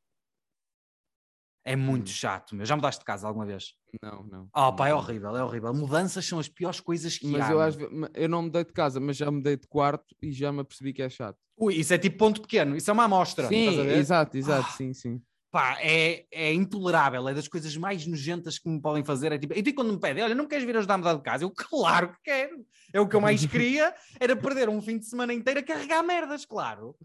[1.64, 2.12] É muito Hum.
[2.12, 2.66] chato, meu.
[2.66, 3.74] Já mudaste de casa alguma vez?
[4.02, 4.48] Não, não.
[4.54, 5.72] Oh, pá, é horrível, é horrível.
[5.72, 7.52] Mudanças são as piores coisas que Mas há.
[7.52, 7.60] eu, meu.
[7.60, 10.50] às ve- ma- eu não mudei de casa, mas já mudei de quarto e já
[10.50, 11.38] me apercebi que é chato.
[11.56, 13.46] Ui, isso é tipo ponto pequeno, isso é uma amostra.
[13.46, 14.72] Sim, exato, exato, Ah.
[14.72, 15.22] sim, sim.
[15.52, 19.32] Pá, é, é intolerável, é das coisas mais nojentas que me podem fazer.
[19.32, 21.22] É tipo, e tu quando me pedem, olha, não queres vir ajudar a mudar de
[21.22, 21.44] casa?
[21.44, 22.66] Eu, claro que quero.
[22.90, 26.02] É o que eu mais queria, era perder um fim de semana inteiro a carregar
[26.02, 26.96] merdas, claro.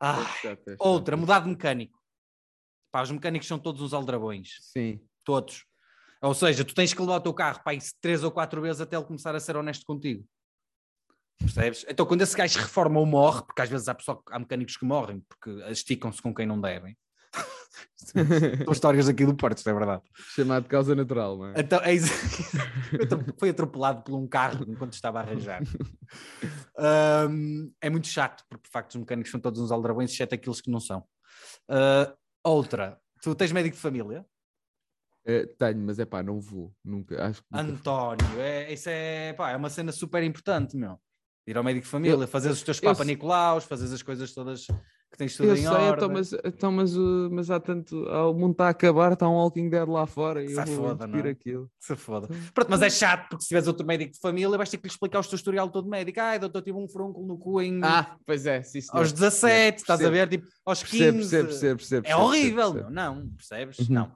[0.00, 0.24] Ah,
[0.78, 2.00] outra, mudar de mecânico.
[2.92, 4.58] Pá, os mecânicos são todos uns aldrabões.
[4.60, 5.00] Sim.
[5.24, 5.64] Todos.
[6.20, 8.96] Ou seja, tu tens que levar o teu carro para três ou quatro vezes até
[8.96, 10.24] ele começar a ser honesto contigo.
[11.38, 11.84] Percebes?
[11.88, 14.84] Então, quando esse gajo reforma ou morre, porque às vezes há, pessoal, há mecânicos que
[14.84, 16.96] morrem porque esticam-se com quem não devem.
[18.64, 20.02] São histórias aqui do Porto, isto é verdade.
[20.34, 21.54] Chamado causa natural, não é?
[21.60, 22.10] Então, é ex-
[22.90, 25.62] Foi atro- foi atropelado por um carro enquanto estava a arranjar.
[26.76, 30.60] Ahm, é muito chato, porque de facto os mecânicos são todos uns aldrabões, exceto aqueles
[30.60, 31.04] que não são.
[31.68, 32.14] Ah,
[32.44, 34.26] outra, tu tens médico de família?
[35.24, 36.74] É, tenho, mas é pá, não vou.
[36.84, 37.24] Nunca.
[37.24, 40.98] Acho que nunca António, é, isso é, pá, é uma cena super importante, meu.
[41.46, 44.32] Ir ao médico de família, fazer os teus eu Papa sei- Nicolaus, fazer as coisas
[44.32, 44.66] todas
[45.12, 45.92] que tens tudo Eu em sei, ordem.
[45.94, 46.96] então, mas, então, mas,
[47.30, 47.96] mas há tanto.
[48.04, 51.06] O mundo está a acabar, está um Walking Dead lá fora e eu vou foda,
[51.06, 51.28] não é?
[51.28, 51.70] aquilo.
[51.78, 52.28] Se foda.
[52.54, 54.90] Pronto, mas é chato, porque se tiveres outro médico de família, vais ter que lhe
[54.90, 56.18] explicar o teu historial todo médico.
[56.18, 57.78] Ai, doutor, tive um frúnculo no cu em...
[57.84, 58.98] Ah, pois é, sim, senhor.
[58.98, 60.28] aos 17, estás a ver?
[60.28, 60.96] Tipo, aos 15.
[61.02, 62.06] Percebo, percebo, percebo, percebo.
[62.08, 62.90] É horrível, percebo.
[62.94, 63.78] Não, percebes?
[63.80, 63.86] Uhum.
[63.90, 64.12] Não.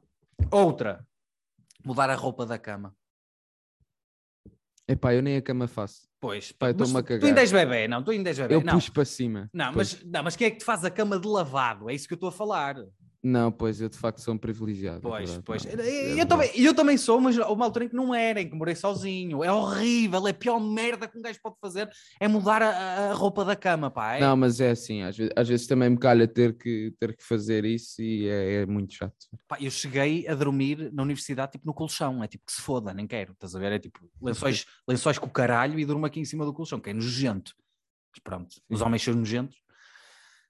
[0.50, 1.06] Outra,
[1.84, 2.94] mudar a roupa da cama.
[4.88, 6.05] Epá, eu nem a cama faço.
[6.20, 8.54] Pois, eu mas tu ainda és bebê, não, tu ainda és bebê.
[8.54, 9.50] Eu não, puxo para cima.
[9.52, 9.94] não, Pois.
[9.94, 11.90] mas, não, mas quem é que te faz a cama de lavado?
[11.90, 12.76] É isso que eu estou a falar.
[13.26, 14.98] Não, pois eu de facto sou um privilegiado.
[14.98, 15.64] é Pois, pois.
[15.64, 18.40] não, eu, é eu também, eu também sou, mas uma altura em que não era,
[18.40, 19.42] em que morei sozinho.
[19.42, 23.12] É horrível, é a pior merda que um gajo pode fazer é mudar a, a-
[23.14, 24.14] roupa da cama, pá.
[24.14, 27.16] É- Não, mas é assim, às vezes, às vezes também me calha ter que, ter
[27.16, 29.16] que fazer isso e é, é muito chato.
[29.48, 32.22] Pá, eu cheguei a dormir na universidade, tipo, no colchão.
[32.22, 33.32] É tipo que se foda, nem quero.
[33.32, 33.72] Estás a ver?
[33.72, 36.90] É tipo lençóis, lençóis com o caralho e durmo aqui em cima do colchão, que
[36.90, 37.52] é nojento.
[38.12, 39.56] Mas pronto, os homens são nojentos.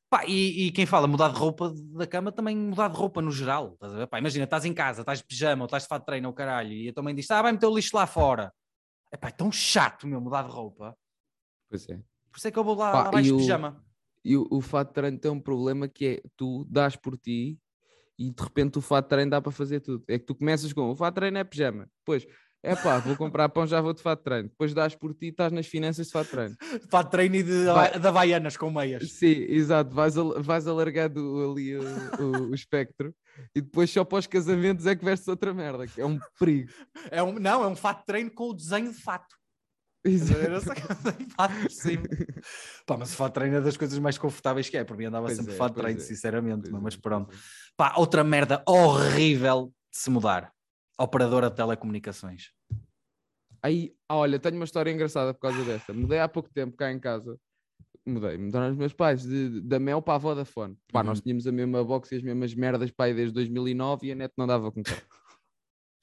[0.09, 3.33] Pá, e, e quem fala mudar de roupa da cama, também mudar de roupa no
[3.33, 3.73] geral.
[3.75, 4.07] Estás a ver?
[4.07, 6.35] Pá, imagina, estás em casa, estás de pijama ou estás de fato de treino ou
[6.35, 8.53] caralho, e a tua mãe diz: Ah, vai meter o lixo lá fora.
[9.13, 10.97] É pá, é tão chato, meu, mudar de roupa.
[11.69, 11.97] Pois é.
[12.31, 13.85] Por isso é que eu vou lá, Pá, lá de o- pijama.
[14.25, 17.59] E o, o fato de treino tem um problema que é tu dás por ti
[18.19, 20.05] e de repente o fato de treino dá para fazer tudo.
[20.09, 22.27] É que tu começas com o fato de treino é pijama, depois
[22.67, 25.27] é pá, vou comprar pão, já vou de fato de treino, depois dás por ti
[25.27, 26.57] e estás nas finanças de fato de treino.
[26.91, 29.11] Fato de treino e de, Vai- da Havaianas com meias.
[29.13, 31.83] Sim, exato, vais, al- vais alargando ali o,
[32.21, 33.15] o- o espectro
[33.55, 36.71] e depois só para os casamentos é que vestes outra merda, que é um perigo.
[37.11, 39.35] É um, não, é um fato de treino com o desenho de fato.
[42.87, 44.85] Pá, mas o fato de treino é das coisas mais confortáveis que é.
[44.85, 46.71] Por mim andava Pois sempre é, fato de treino, é, sinceramente.
[46.71, 47.35] Pois é, mas pois pronto.
[47.35, 47.39] é.
[47.77, 50.53] Pá, outra merda horrível de se mudar.
[50.99, 52.53] Operadora de telecomunicações.
[53.63, 55.93] Aí, olha, tenho uma história engraçada por causa desta.
[55.93, 57.39] Mudei há pouco tempo cá em casa.
[58.07, 60.79] Mudei, mudaram os meus pais de, da Mel para a Vodafone.
[60.93, 61.25] Pá, nós Uhum.
[61.25, 64.47] tínhamos a mesma box e as mesmas merdas pai desde 2009 e a net não
[64.47, 65.01] dava com cabo.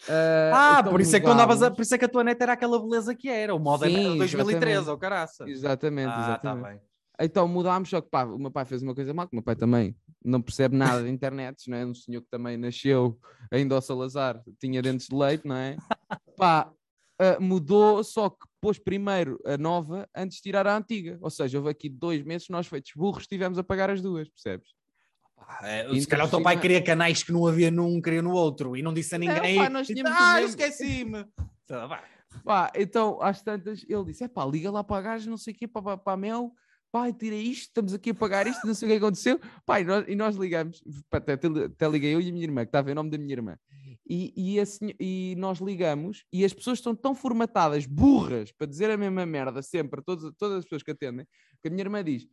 [0.05, 2.25] Ah, então por, isso é que tu andavas a, por isso é que a tua
[2.25, 3.55] neta era aquela beleza que era.
[3.55, 4.89] O modo Sim, era 2013, exatamente.
[4.89, 5.47] ou caraça.
[5.47, 6.67] Exatamente, Ah, tá exatamente.
[6.67, 6.81] bem.
[7.19, 9.43] Então mudámos, só que pá, o meu pai fez uma coisa mal, que o meu
[9.43, 11.85] pai também não percebe nada de internet, não é?
[11.85, 13.19] Um senhor que também nasceu
[13.51, 15.77] ainda ao Salazar, tinha dentes de leite, não é?
[16.37, 16.71] Pá,
[17.19, 21.17] ah, mudou, só que pôs primeiro a nova antes de tirar a antiga.
[21.21, 24.69] Ou seja, houve aqui dois meses nós feitos burros, estivemos a pagar as duas, percebes?
[25.61, 28.77] É, se calhar o teu pai queria canais que não havia num, queria no outro
[28.77, 29.57] e não disse a ninguém.
[29.57, 31.25] pá, nós tínhamos ah, esqueci-me.
[31.69, 32.03] Vá.
[32.43, 35.53] Pá, então às tantas ele disse: é pá, liga lá para a gaja, não sei
[35.53, 36.51] o quê, para, para, para a Mel.
[36.93, 39.39] Pai, tira isto, estamos aqui a pagar isto, não sei o que aconteceu.
[39.65, 42.69] Pai, e nós, e nós ligamos, até, até liguei eu e a minha irmã, que
[42.69, 43.57] estava em nome da minha irmã.
[44.07, 48.67] E, e, a senho- e nós ligamos e as pessoas estão tão formatadas, burras, para
[48.67, 51.25] dizer a mesma merda sempre, todas, todas as pessoas que atendem,
[51.63, 52.27] que a minha irmã diz: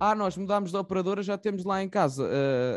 [0.00, 2.26] Ah, nós mudámos de operadora, já temos lá em casa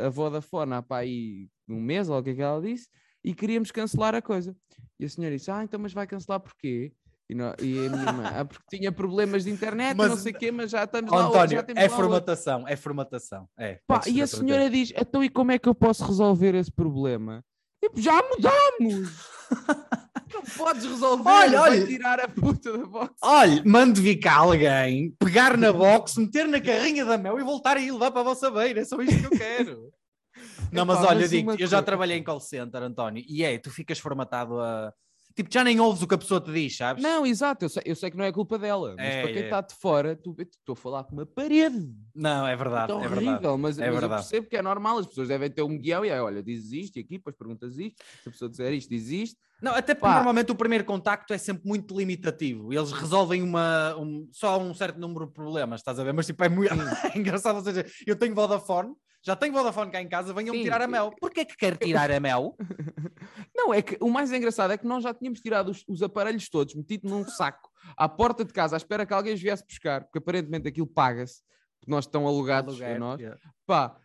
[0.04, 2.90] a, a Vodafone há pá, aí um mês, ou o que é que ela disse,
[3.24, 4.54] e queríamos cancelar a coisa.
[5.00, 6.92] E a senhora disse: Ah, então, mas vai cancelar porquê?
[7.30, 10.32] E, nó- e a minha irmã, ah, porque tinha problemas de internet, Mas- não sei
[10.32, 11.28] o quê, mas já estamos lá.
[11.28, 13.48] António, é lá outro." formatação, é formatação.
[13.58, 16.72] É, pode e a senhora diz: Então, e como é que eu posso resolver esse
[16.72, 17.44] problema?
[17.84, 19.30] Tipo, já mudamos!
[20.34, 21.86] não podes resolver, Olha, olha.
[21.86, 23.14] tirar a puta da box.
[23.22, 27.78] Olha, mande vir cá alguém, pegar na box, meter na carrinha da mel e voltar
[27.78, 28.82] a ir levar para a vossa beira.
[28.82, 29.90] É só isto que eu quero.
[30.72, 33.70] Não, mas olha, mas digo eu já trabalhei em call center, António, e é, tu
[33.72, 34.92] ficas formatado a.
[35.36, 37.02] Tipo, já nem ouves o que a pessoa te diz, sabes?
[37.04, 39.42] Não, exato, eu sei, eu sei que não é culpa dela, mas É, para quem
[39.42, 39.46] é.
[39.46, 41.88] está de fora, tu estou a falar com uma parede.
[42.14, 43.58] Não, é verdade, É é horrível, verdade.
[43.62, 44.22] mas, é mas eu verdade.
[44.22, 46.98] percebo que é normal, as pessoas devem ter um guião e aí, olha, dizes isto
[46.98, 49.38] e aqui, depois perguntas isto, se a pessoa disser isto, diz isto.
[49.62, 50.16] Não, até porque Pá.
[50.16, 52.74] normalmente o primeiro contacto é sempre muito limitativo.
[52.74, 56.14] Eles resolvem uma, um- só um certo número de problemas, estás a ver?
[56.14, 56.70] Mas tipo, é muito
[57.14, 57.58] é engraçado.
[57.58, 61.12] Ou seja, eu tenho Vodafone, Já tenho Vodafone cá em casa, venham-me tirar a mel.
[61.20, 62.56] Porquê que quer tirar a mel?
[63.56, 66.50] Não, é que o mais engraçado é que nós já tínhamos tirado os, os aparelhos
[66.50, 70.04] todos, metido num saco, à porta de casa, à espera que alguém os viesse buscar,
[70.04, 71.42] porque aparentemente aquilo paga-se,
[71.80, 73.20] porque nós estão alugados a Aluguer, nós.
[73.20, 73.40] yeah.
[73.66, 73.98] Pá,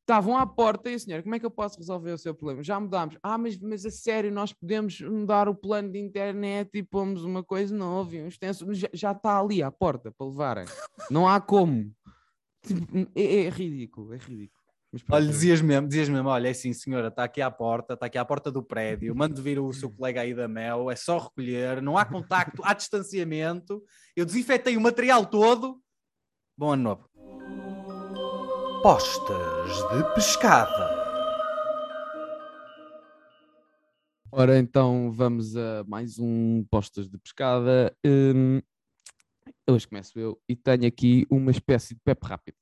[0.00, 2.62] estavam à porta e a senhora, como é que eu posso resolver o seu problema?
[2.62, 3.16] Já mudámos.
[3.22, 7.42] Ah, mas, mas a sério, nós podemos mudar o plano de internet e pomos uma
[7.42, 8.72] coisa nova, e um extenso.
[8.74, 10.64] Já, já está ali à porta para levarem.
[11.10, 11.90] Não há como.
[12.64, 14.64] Tipo, é, é ridículo, é ridículo.
[15.10, 18.16] Olha, dizias mesmo, dizias mesmo, olha, é assim, senhora, está aqui à porta, está aqui
[18.16, 21.82] à porta do prédio, mande vir o seu colega aí da Mel, é só recolher,
[21.82, 23.82] não há contacto, há distanciamento,
[24.14, 25.80] eu desinfetei o material todo.
[26.56, 27.10] Bom ano novo.
[28.82, 31.04] Postas de pescada.
[34.30, 37.96] Ora, então vamos a mais um Postas de Pescada.
[38.04, 38.60] Hum,
[39.68, 42.56] hoje começo eu e tenho aqui uma espécie de pepe rápido,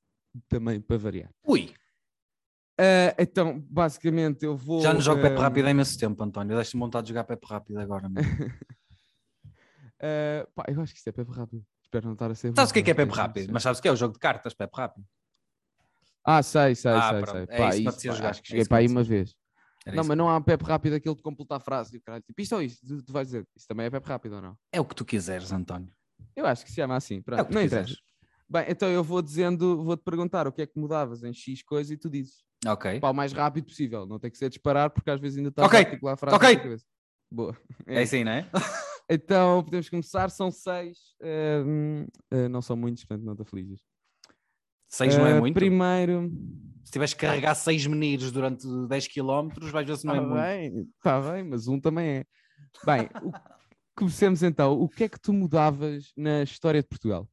[0.49, 1.31] também para variar.
[1.47, 1.73] Ui,
[2.79, 4.81] Ah, então, basicamente, eu vou.
[4.81, 7.47] já não jogo Pepe hum, Rápido há imenso tempo, António, deixa-me vontade de jogar Pepe
[7.47, 8.09] Rápido agora.
[10.01, 11.65] ah, pá, eu acho que isto é pepe rápido.
[11.83, 12.55] Espero não estar a ser.
[12.55, 13.53] sabes o que é que é não Rápido?
[13.53, 15.07] Mas sabes o que é o jogo de cartas, Pepe Rápido?
[16.25, 17.21] Ah, sei, sei, Ah, sei.
[17.21, 17.57] pronto, sei.
[17.57, 19.35] é Pá, isso isso, pá, jogar, acho que é cheguei que para aí uma vez.
[19.85, 21.97] Era não, mas não há pepe rápido aquele de completar a frase.
[21.97, 22.87] e caralho, Tipo, isto ou isto?
[22.87, 24.57] Tu, tu vais dizer, isso também é pepe rápido ou não?
[24.73, 25.93] É o que tu quiseres, António.
[26.37, 27.21] Eu acho que se chama assim.
[27.23, 27.95] Pronto, É não interessa.
[28.49, 31.95] Bem, então eu vou dizendo, vou-te perguntar o que é que mudavas em X coisa
[31.95, 32.45] e tu dizes.
[32.67, 33.01] Ok.
[33.01, 34.07] Pá, o mais rápido possível.
[34.07, 36.37] Não tem que ser disparar porque às vezes ainda está Ok, a articular a frase
[36.37, 36.49] ok.
[36.49, 36.87] na tua cabeça.
[37.31, 37.57] Boa.
[37.87, 38.49] É assim, não é?
[39.11, 40.31] Então podemos começar.
[40.31, 40.99] São seis.
[41.67, 43.81] hum, eh, não são muitos, portanto não te afliges.
[44.89, 45.55] Seis não é Eh, muito.
[45.55, 46.31] Primeiro.
[46.85, 50.29] Se tiveres que carregar seis meninos durante 10 km, vais ver se não é Está
[50.29, 50.43] muito.
[50.43, 52.27] bem, está bem, mas um também é.
[52.87, 53.33] Bem, o-
[54.03, 54.73] comecemos então.
[54.81, 57.29] O que é que tu mudavas na história de Portugal?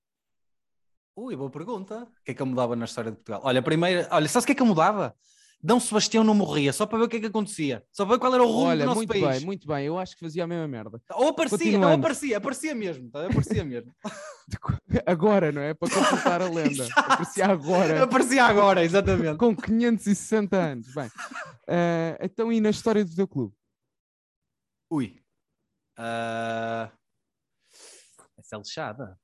[1.16, 2.04] Ui, boa pergunta.
[2.04, 3.42] O que é que eu mudava na história de Portugal?
[3.44, 5.16] Olha, primeiro, olha, sabes o que é que eu mudava?
[5.62, 8.20] Dom Sebastião não morria, só para ver o que é que acontecia, só para ver
[8.22, 9.28] qual era o rumo Olha, do nosso muito país.
[9.28, 9.86] bem, muito bem.
[9.88, 11.02] Eu acho que fazia a mesma merda.
[11.12, 13.26] Ou aparecia, não aparecia, aparecia mesmo, tá?
[13.26, 13.94] aparecia mesmo.
[15.06, 15.74] Agora, não é?
[15.74, 16.88] Para completar a lenda.
[16.96, 18.04] Aparecia agora.
[18.04, 19.38] aparecia agora, exatamente.
[19.38, 20.94] com 560 anos.
[20.94, 21.10] Bem,
[21.68, 23.54] eh, então e na história do teu clube?
[24.90, 25.20] Ui.
[26.02, 26.90] Ah,
[28.38, 29.20] Essa é lixada.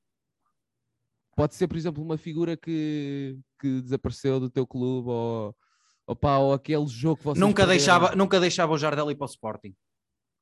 [1.34, 6.52] Pode ser, por exemplo, uma figura que, que desapareceu do teu clube ou, pá, ou
[6.52, 7.76] aquele jogo que vocês Nunca perderam.
[7.78, 9.74] deixava, nunca deixava o Jardel ir para o Sporting.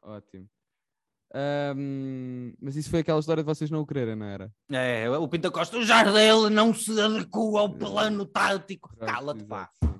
[0.03, 0.49] Ótimo.
[1.37, 4.53] Ahm, mas isso foi aquela história de vocês não o quererem, não era?
[4.71, 8.95] É, o Pinta Costa, o Jardel não se adequa ao plano tático.
[8.97, 9.69] Cala-te, pá.
[9.83, 9.95] sim.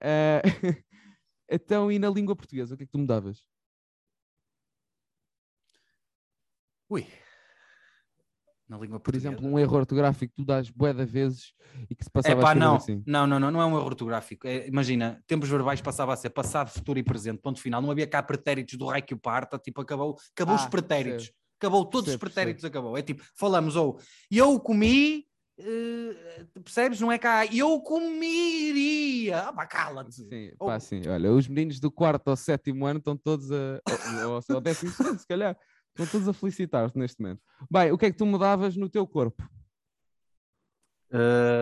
[0.00, 0.42] Eh,
[1.48, 3.44] então, e na língua portuguesa, o que é que tu mudavas?
[6.92, 7.06] Ui.
[8.68, 9.28] Na língua Por portuguesa.
[9.28, 11.54] exemplo, um erro ortográfico que tu dás bué de vezes
[11.90, 12.76] e que se passava a pá, escrever não.
[12.76, 13.02] assim.
[13.06, 14.46] não, não, não, não é um erro ortográfico.
[14.46, 17.80] É, imagina, tempos verbais passava a ser passado, futuro e presente, ponto final.
[17.80, 21.16] Não havia cá pretéritos do rei que o parta, tipo, acabou, acabou os Ah, pretéritos.
[21.28, 21.36] percebo.
[21.58, 22.98] Acabou todos Percebo, os pretéritos, acabou.
[22.98, 23.98] É tipo, falamos ou
[24.30, 25.24] eu comi,
[25.58, 27.00] eh, percebes?
[27.00, 29.38] Não é cá, eu comiria.
[29.48, 30.14] Ah, pá, cala-te.
[30.14, 31.02] Sim.
[31.08, 33.80] Olha, os meninos do quarto ao sétimo ano estão todos a.
[34.26, 35.56] ou, ou, ao décimo segundo, se calhar.
[35.92, 37.42] Estão todos a felicitar-te neste momento.
[37.70, 39.46] Bem, o que é que tu mudavas no teu corpo?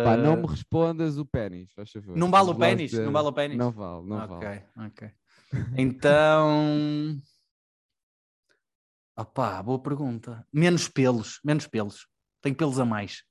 [0.04, 2.16] Pá, não me respondas o pênis, faz favor.
[2.16, 2.92] Não vale o pênis?
[2.92, 3.58] Não vale o pênis?
[3.58, 4.64] Não vale, não ok, vale.
[4.86, 5.10] ok.
[5.76, 7.20] Então.
[9.16, 10.46] Opá, boa pergunta.
[10.52, 12.06] Menos pelos, menos pelos.
[12.40, 13.24] Tenho pelos a mais.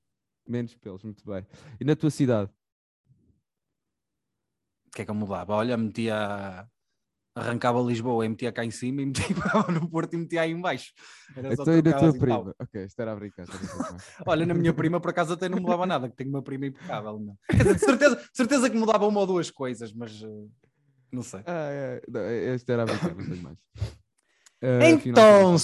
[0.46, 1.48] Menos pelos, muito bem.
[1.80, 2.52] E na tua cidade?
[4.88, 5.54] O que é que eu mudava?
[5.54, 6.68] Olha, metia.
[7.40, 9.26] Arrancava Lisboa e metia cá em cima e metia
[9.74, 10.94] no Porto e metia aí em baixo.
[11.36, 12.56] Era só Então e na tua assim, prima?
[12.60, 13.46] Ok, isto era a brincar.
[13.46, 14.04] brincar.
[14.26, 17.20] Olha, na minha prima por acaso até não mudava nada, que tenho uma prima impecável.
[17.20, 17.38] Não.
[17.50, 20.48] Quer dizer, de certeza, certeza que mudava uma ou duas coisas, mas eh,
[21.12, 21.42] não sei.
[21.46, 23.60] ah, é, não, este era a brincar, não tenho mais.
[24.62, 25.56] Ah, Então,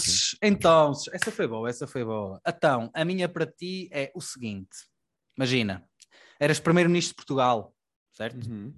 [0.42, 2.40] então, essa foi boa, essa foi boa.
[2.48, 4.78] Então, a minha para ti é o seguinte:
[5.38, 5.84] imagina,
[6.40, 7.74] eras primeiro-ministro de Portugal,
[8.14, 8.50] certo?
[8.50, 8.74] Uhum.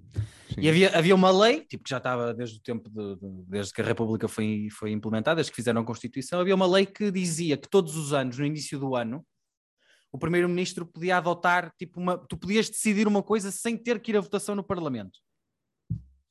[0.58, 0.68] E Sim.
[0.68, 3.80] havia, havia uma lei, tipo que já estava desde o tempo de, de- desde que
[3.80, 7.56] a República foi, foi implementada, desde que fizeram a Constituição, havia uma lei que dizia
[7.56, 9.24] que todos os anos, no início do ano,
[10.10, 14.16] o primeiro-ministro podia adotar, tipo, uma, tu podias decidir uma coisa sem ter que ir
[14.16, 15.18] à votação no Parlamento.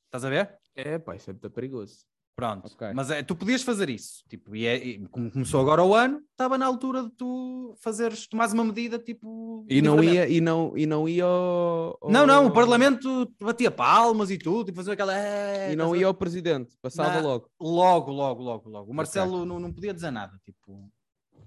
[0.06, 0.58] Estás a ver?
[0.74, 2.04] É, pá, isso é muito perigoso.
[2.38, 2.92] Pronto, Ok.
[2.94, 6.22] mas é, tu podias fazer isso, tipo, e, é, e como começou agora o ano,
[6.30, 9.66] estava na altura de tu fazeres, tomares uma medida, tipo...
[9.68, 13.72] E não ia, e não, e não ia ao, Não, não, o ao- Parlamento batia
[13.72, 15.12] palmas e tudo, tipo, fazia aquela...
[15.18, 17.50] "É", E não ia ao presidente, passava Na- logo.
[17.60, 18.88] Logo, logo, logo, logo.
[18.92, 20.88] O Marcelo não, não podia dizer nada, tipo,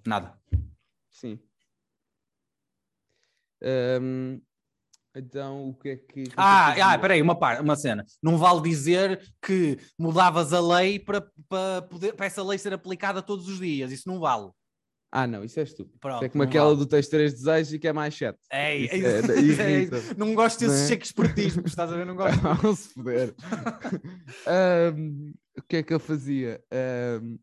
[0.06, 0.38] nada.
[1.10, 1.40] Sim.
[5.16, 6.06] Então, o que é que.
[6.14, 8.06] que é que Ah, ah, peraí, uma, par, uma cena.
[8.24, 13.22] Não vale dizer que mudavas a lei para, para, poder, para essa lei ser aplicada
[13.22, 13.92] todos os dias.
[13.92, 14.50] Isso não vale.
[15.14, 16.00] Ah, não, isso é estúpido.
[16.00, 16.78] Pronto, Isso é como não aquela vale.
[16.78, 18.40] do texto 3 desejos e que é mais 7.
[18.50, 18.96] É, Isso
[19.62, 19.90] é, é- é.
[20.18, 21.68] Não gosto desse Não é?
[21.68, 22.06] estás a ver?
[22.06, 22.40] Não gosto.
[22.40, 23.36] Vamos se foder.
[24.48, 26.64] Ahm, o que é que eu fazia?
[26.72, 27.38] Ahm,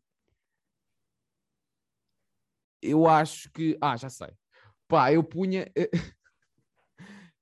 [2.81, 3.77] eu acho que.
[3.79, 4.29] Ah, já sei.
[4.87, 5.71] Pá, eu punha.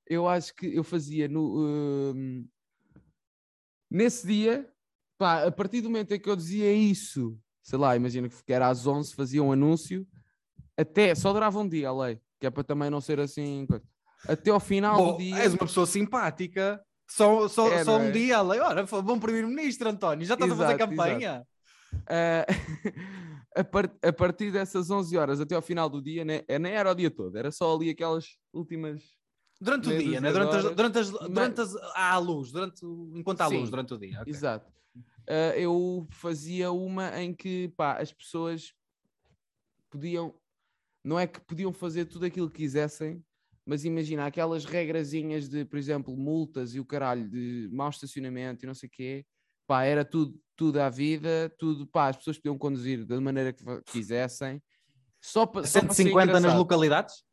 [0.08, 2.12] Eu acho que eu fazia no.
[2.14, 2.44] ahm,
[3.90, 4.68] nesse dia,
[5.18, 8.68] pá, a partir do momento em que eu dizia isso, sei lá, imagina que era
[8.68, 10.06] às 11, fazia um anúncio,
[10.76, 13.66] até só durava um dia a lei, que é para também não ser assim.
[14.26, 15.36] Até ao final Bom, do dia.
[15.42, 16.82] és uma pessoa simpática.
[17.10, 18.10] Só, só, É, só não um é?
[18.12, 18.60] dia a lei.
[18.60, 20.26] Ora, foi bom primeiro-ministro, António.
[20.26, 21.46] Já estás a fazer Exato, campanha?
[22.06, 22.44] Ah,
[23.56, 26.72] a, par- a partir dessas 11 horas até ao final do dia, né, eh, nem
[26.72, 29.02] era o dia todo, era só ali aquelas últimas.
[29.60, 30.30] Durante o dia, né?
[30.30, 32.84] durante, as, durante, as, durante as, há a luz, durante,
[33.14, 33.70] enquanto há luz, Sim.
[33.70, 34.20] durante o dia.
[34.20, 34.32] ok.
[34.32, 34.72] Exato.
[35.28, 38.72] Ah, eu fazia uma em que pá, as pessoas
[39.90, 40.34] podiam,
[41.04, 43.22] não é que podiam fazer tudo aquilo que quisessem,
[43.66, 48.66] mas imagina aquelas regrazinhas de, por exemplo, multas e o caralho de mau estacionamento e
[48.66, 49.26] não sei o quê,
[49.66, 53.62] pá, era tudo, tudo à vida, tudo, pá, as pessoas podiam conduzir da maneira que
[53.86, 54.62] quisessem.
[55.20, 56.58] Só para, só para ser 150 nas engraçado.
[56.58, 57.24] localidades?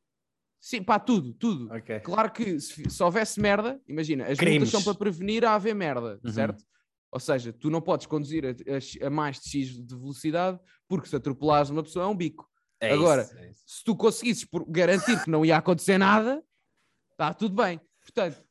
[0.68, 1.72] Sim, pá, tudo, tudo.
[1.72, 2.00] Ok.
[2.00, 4.56] Claro que se, se houvesse merda, imagina, as Crimes.
[4.62, 6.32] multas são para prevenir a haver merda, Uhum.
[6.32, 6.64] certo?
[7.12, 11.08] Ou seja, tu não podes conduzir a, a- a mais de X de velocidade porque
[11.08, 12.50] se atropelares uma pessoa é um bico.
[12.82, 13.62] É Agora, isso, é isso.
[13.68, 16.44] Se tu conseguisses por- garantir que não ia acontecer nada,
[17.12, 17.80] está tudo bem.
[18.02, 18.44] Portanto,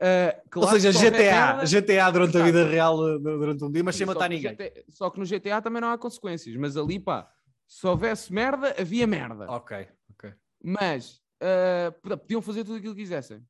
[0.00, 1.12] Ou claro que seja, GTA,
[1.56, 4.52] merda- GTA durante a vida real, eh, durante um dia, mas sem matar ninguém.
[4.56, 7.28] GTA só que no GTA também não há consequências, mas ali, pá,
[7.68, 9.44] se houvesse merda, havia merda.
[9.50, 10.32] Ok, ok.
[10.64, 13.40] Mas ah, pod- podiam fazer tudo aquilo que quisessem.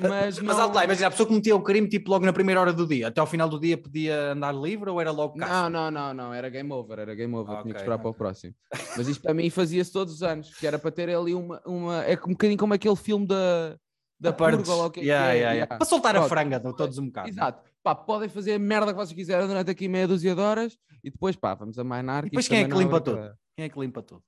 [0.00, 0.64] Mas, Mas não...
[0.64, 3.06] alto lá, imagina, a pessoa cometia o crime tipo logo na primeira hora do dia,
[3.08, 5.70] até ao final do dia podia andar livre ou era logo Não, caça?
[5.70, 8.14] não, não, não, era game over, era game over, Ah, tinha que esperar para o
[8.14, 8.54] próximo.
[8.96, 12.02] Mas isto para mim fazia-se todos os anos, que era para ter ali uma, uma
[12.02, 13.76] é um bocadinho como aquele filme da,
[14.18, 14.58] da Partes.
[14.58, 15.54] Purga, ou lá o que é Yeah, é, yeah, yeah.
[15.54, 15.76] yeah.
[15.78, 16.28] Para soltar a Pronto.
[16.28, 17.28] franga de todos um bocado.
[17.28, 20.76] Exato, pá, podem fazer a merda que vocês quiserem durante aqui meia dúzia de horas
[21.04, 22.26] e depois, pá, vamos a mainar.
[22.26, 23.38] E depois quem é que não limpa brincadeira.
[23.56, 24.22] Quem é que limpa tudo?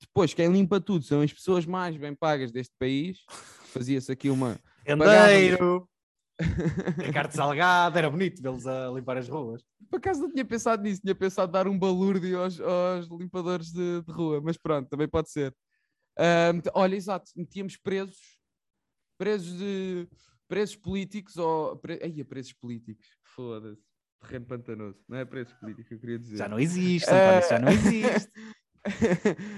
[0.00, 3.18] Depois, quem limpa tudo são as pessoas mais bem pagas deste país.
[3.72, 4.58] Fazia-se aqui uma.
[4.86, 5.88] Endeiro,
[6.98, 9.62] Ricardo Salgado, era bonito vê-los a limpar as ruas.
[9.90, 14.02] Por acaso não tinha pensado nisso, tinha pensado dar um balúrdio aos, aos limpadores de,
[14.02, 15.54] de rua, mas pronto, também pode ser.
[16.18, 18.38] Ah, met- olha, exato, metíamos presos,
[19.18, 20.08] presos de
[20.48, 21.76] presos políticos ou.
[21.76, 21.98] Pre...
[22.02, 23.82] Ai, presos políticos, foda-se,
[24.20, 26.36] terreno pantanoso, não é presos políticos, eu queria dizer.
[26.38, 28.30] Já não existe, isso já não existe.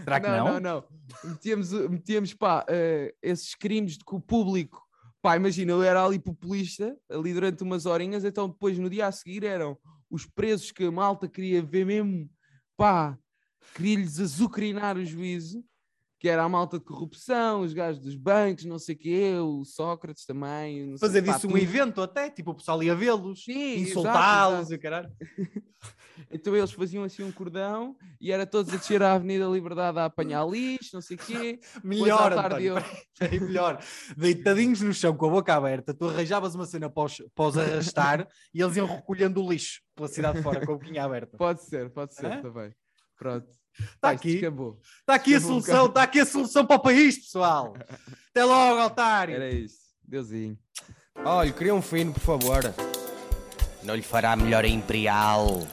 [0.05, 0.45] Será que não?
[0.45, 0.85] Não, não.
[1.25, 4.83] Metíamos, metíamos pá, eh, esses crimes de que o público,
[5.23, 9.13] pá, imagina, eu era ali populista, ali durante umas horinhas, então depois no dia a
[9.13, 9.79] seguir eram
[10.11, 12.29] os presos que a malta queria ver mesmo,
[12.77, 13.19] pá,
[13.75, 15.65] queria-lhes azucrinar o juízo,
[16.25, 19.63] que era a malta de corrupção, os gajos dos bancos, não sei o quê, o
[19.63, 20.87] Sócrates também.
[20.87, 21.63] não sei- Fazer pá, disso um tudo.
[21.63, 25.13] evento até, tipo o pessoal ia vê-los, insultá-los e o caralho.
[26.31, 30.05] Então eles faziam assim um cordão e era todos a descer à Avenida Liberdade a
[30.05, 31.59] apanhar lixo, não sei o quê.
[31.83, 32.87] Melhor, tarde António,
[33.19, 33.83] peraí, melhor.
[34.17, 37.59] Deitadinhos no chão com a boca aberta, tu arranjavas uma cena para os, para os
[37.59, 41.37] arrastar e eles iam recolhendo o lixo pela cidade fora com a boquinha aberta.
[41.37, 42.41] Pode ser, pode ser Hã?
[42.41, 42.73] também.
[43.19, 43.49] Pronto.
[43.79, 44.81] Está isto aqui, descambou.
[45.01, 47.75] está aqui a solução, está aqui a solução para o país, pessoal.
[48.31, 49.35] Até logo, otário.
[49.35, 49.79] Era isso.
[50.03, 50.59] Deusinho.
[51.25, 52.63] Olha, queria um fino, por favor.
[53.83, 55.67] Não lhe fará melhor a Imperial.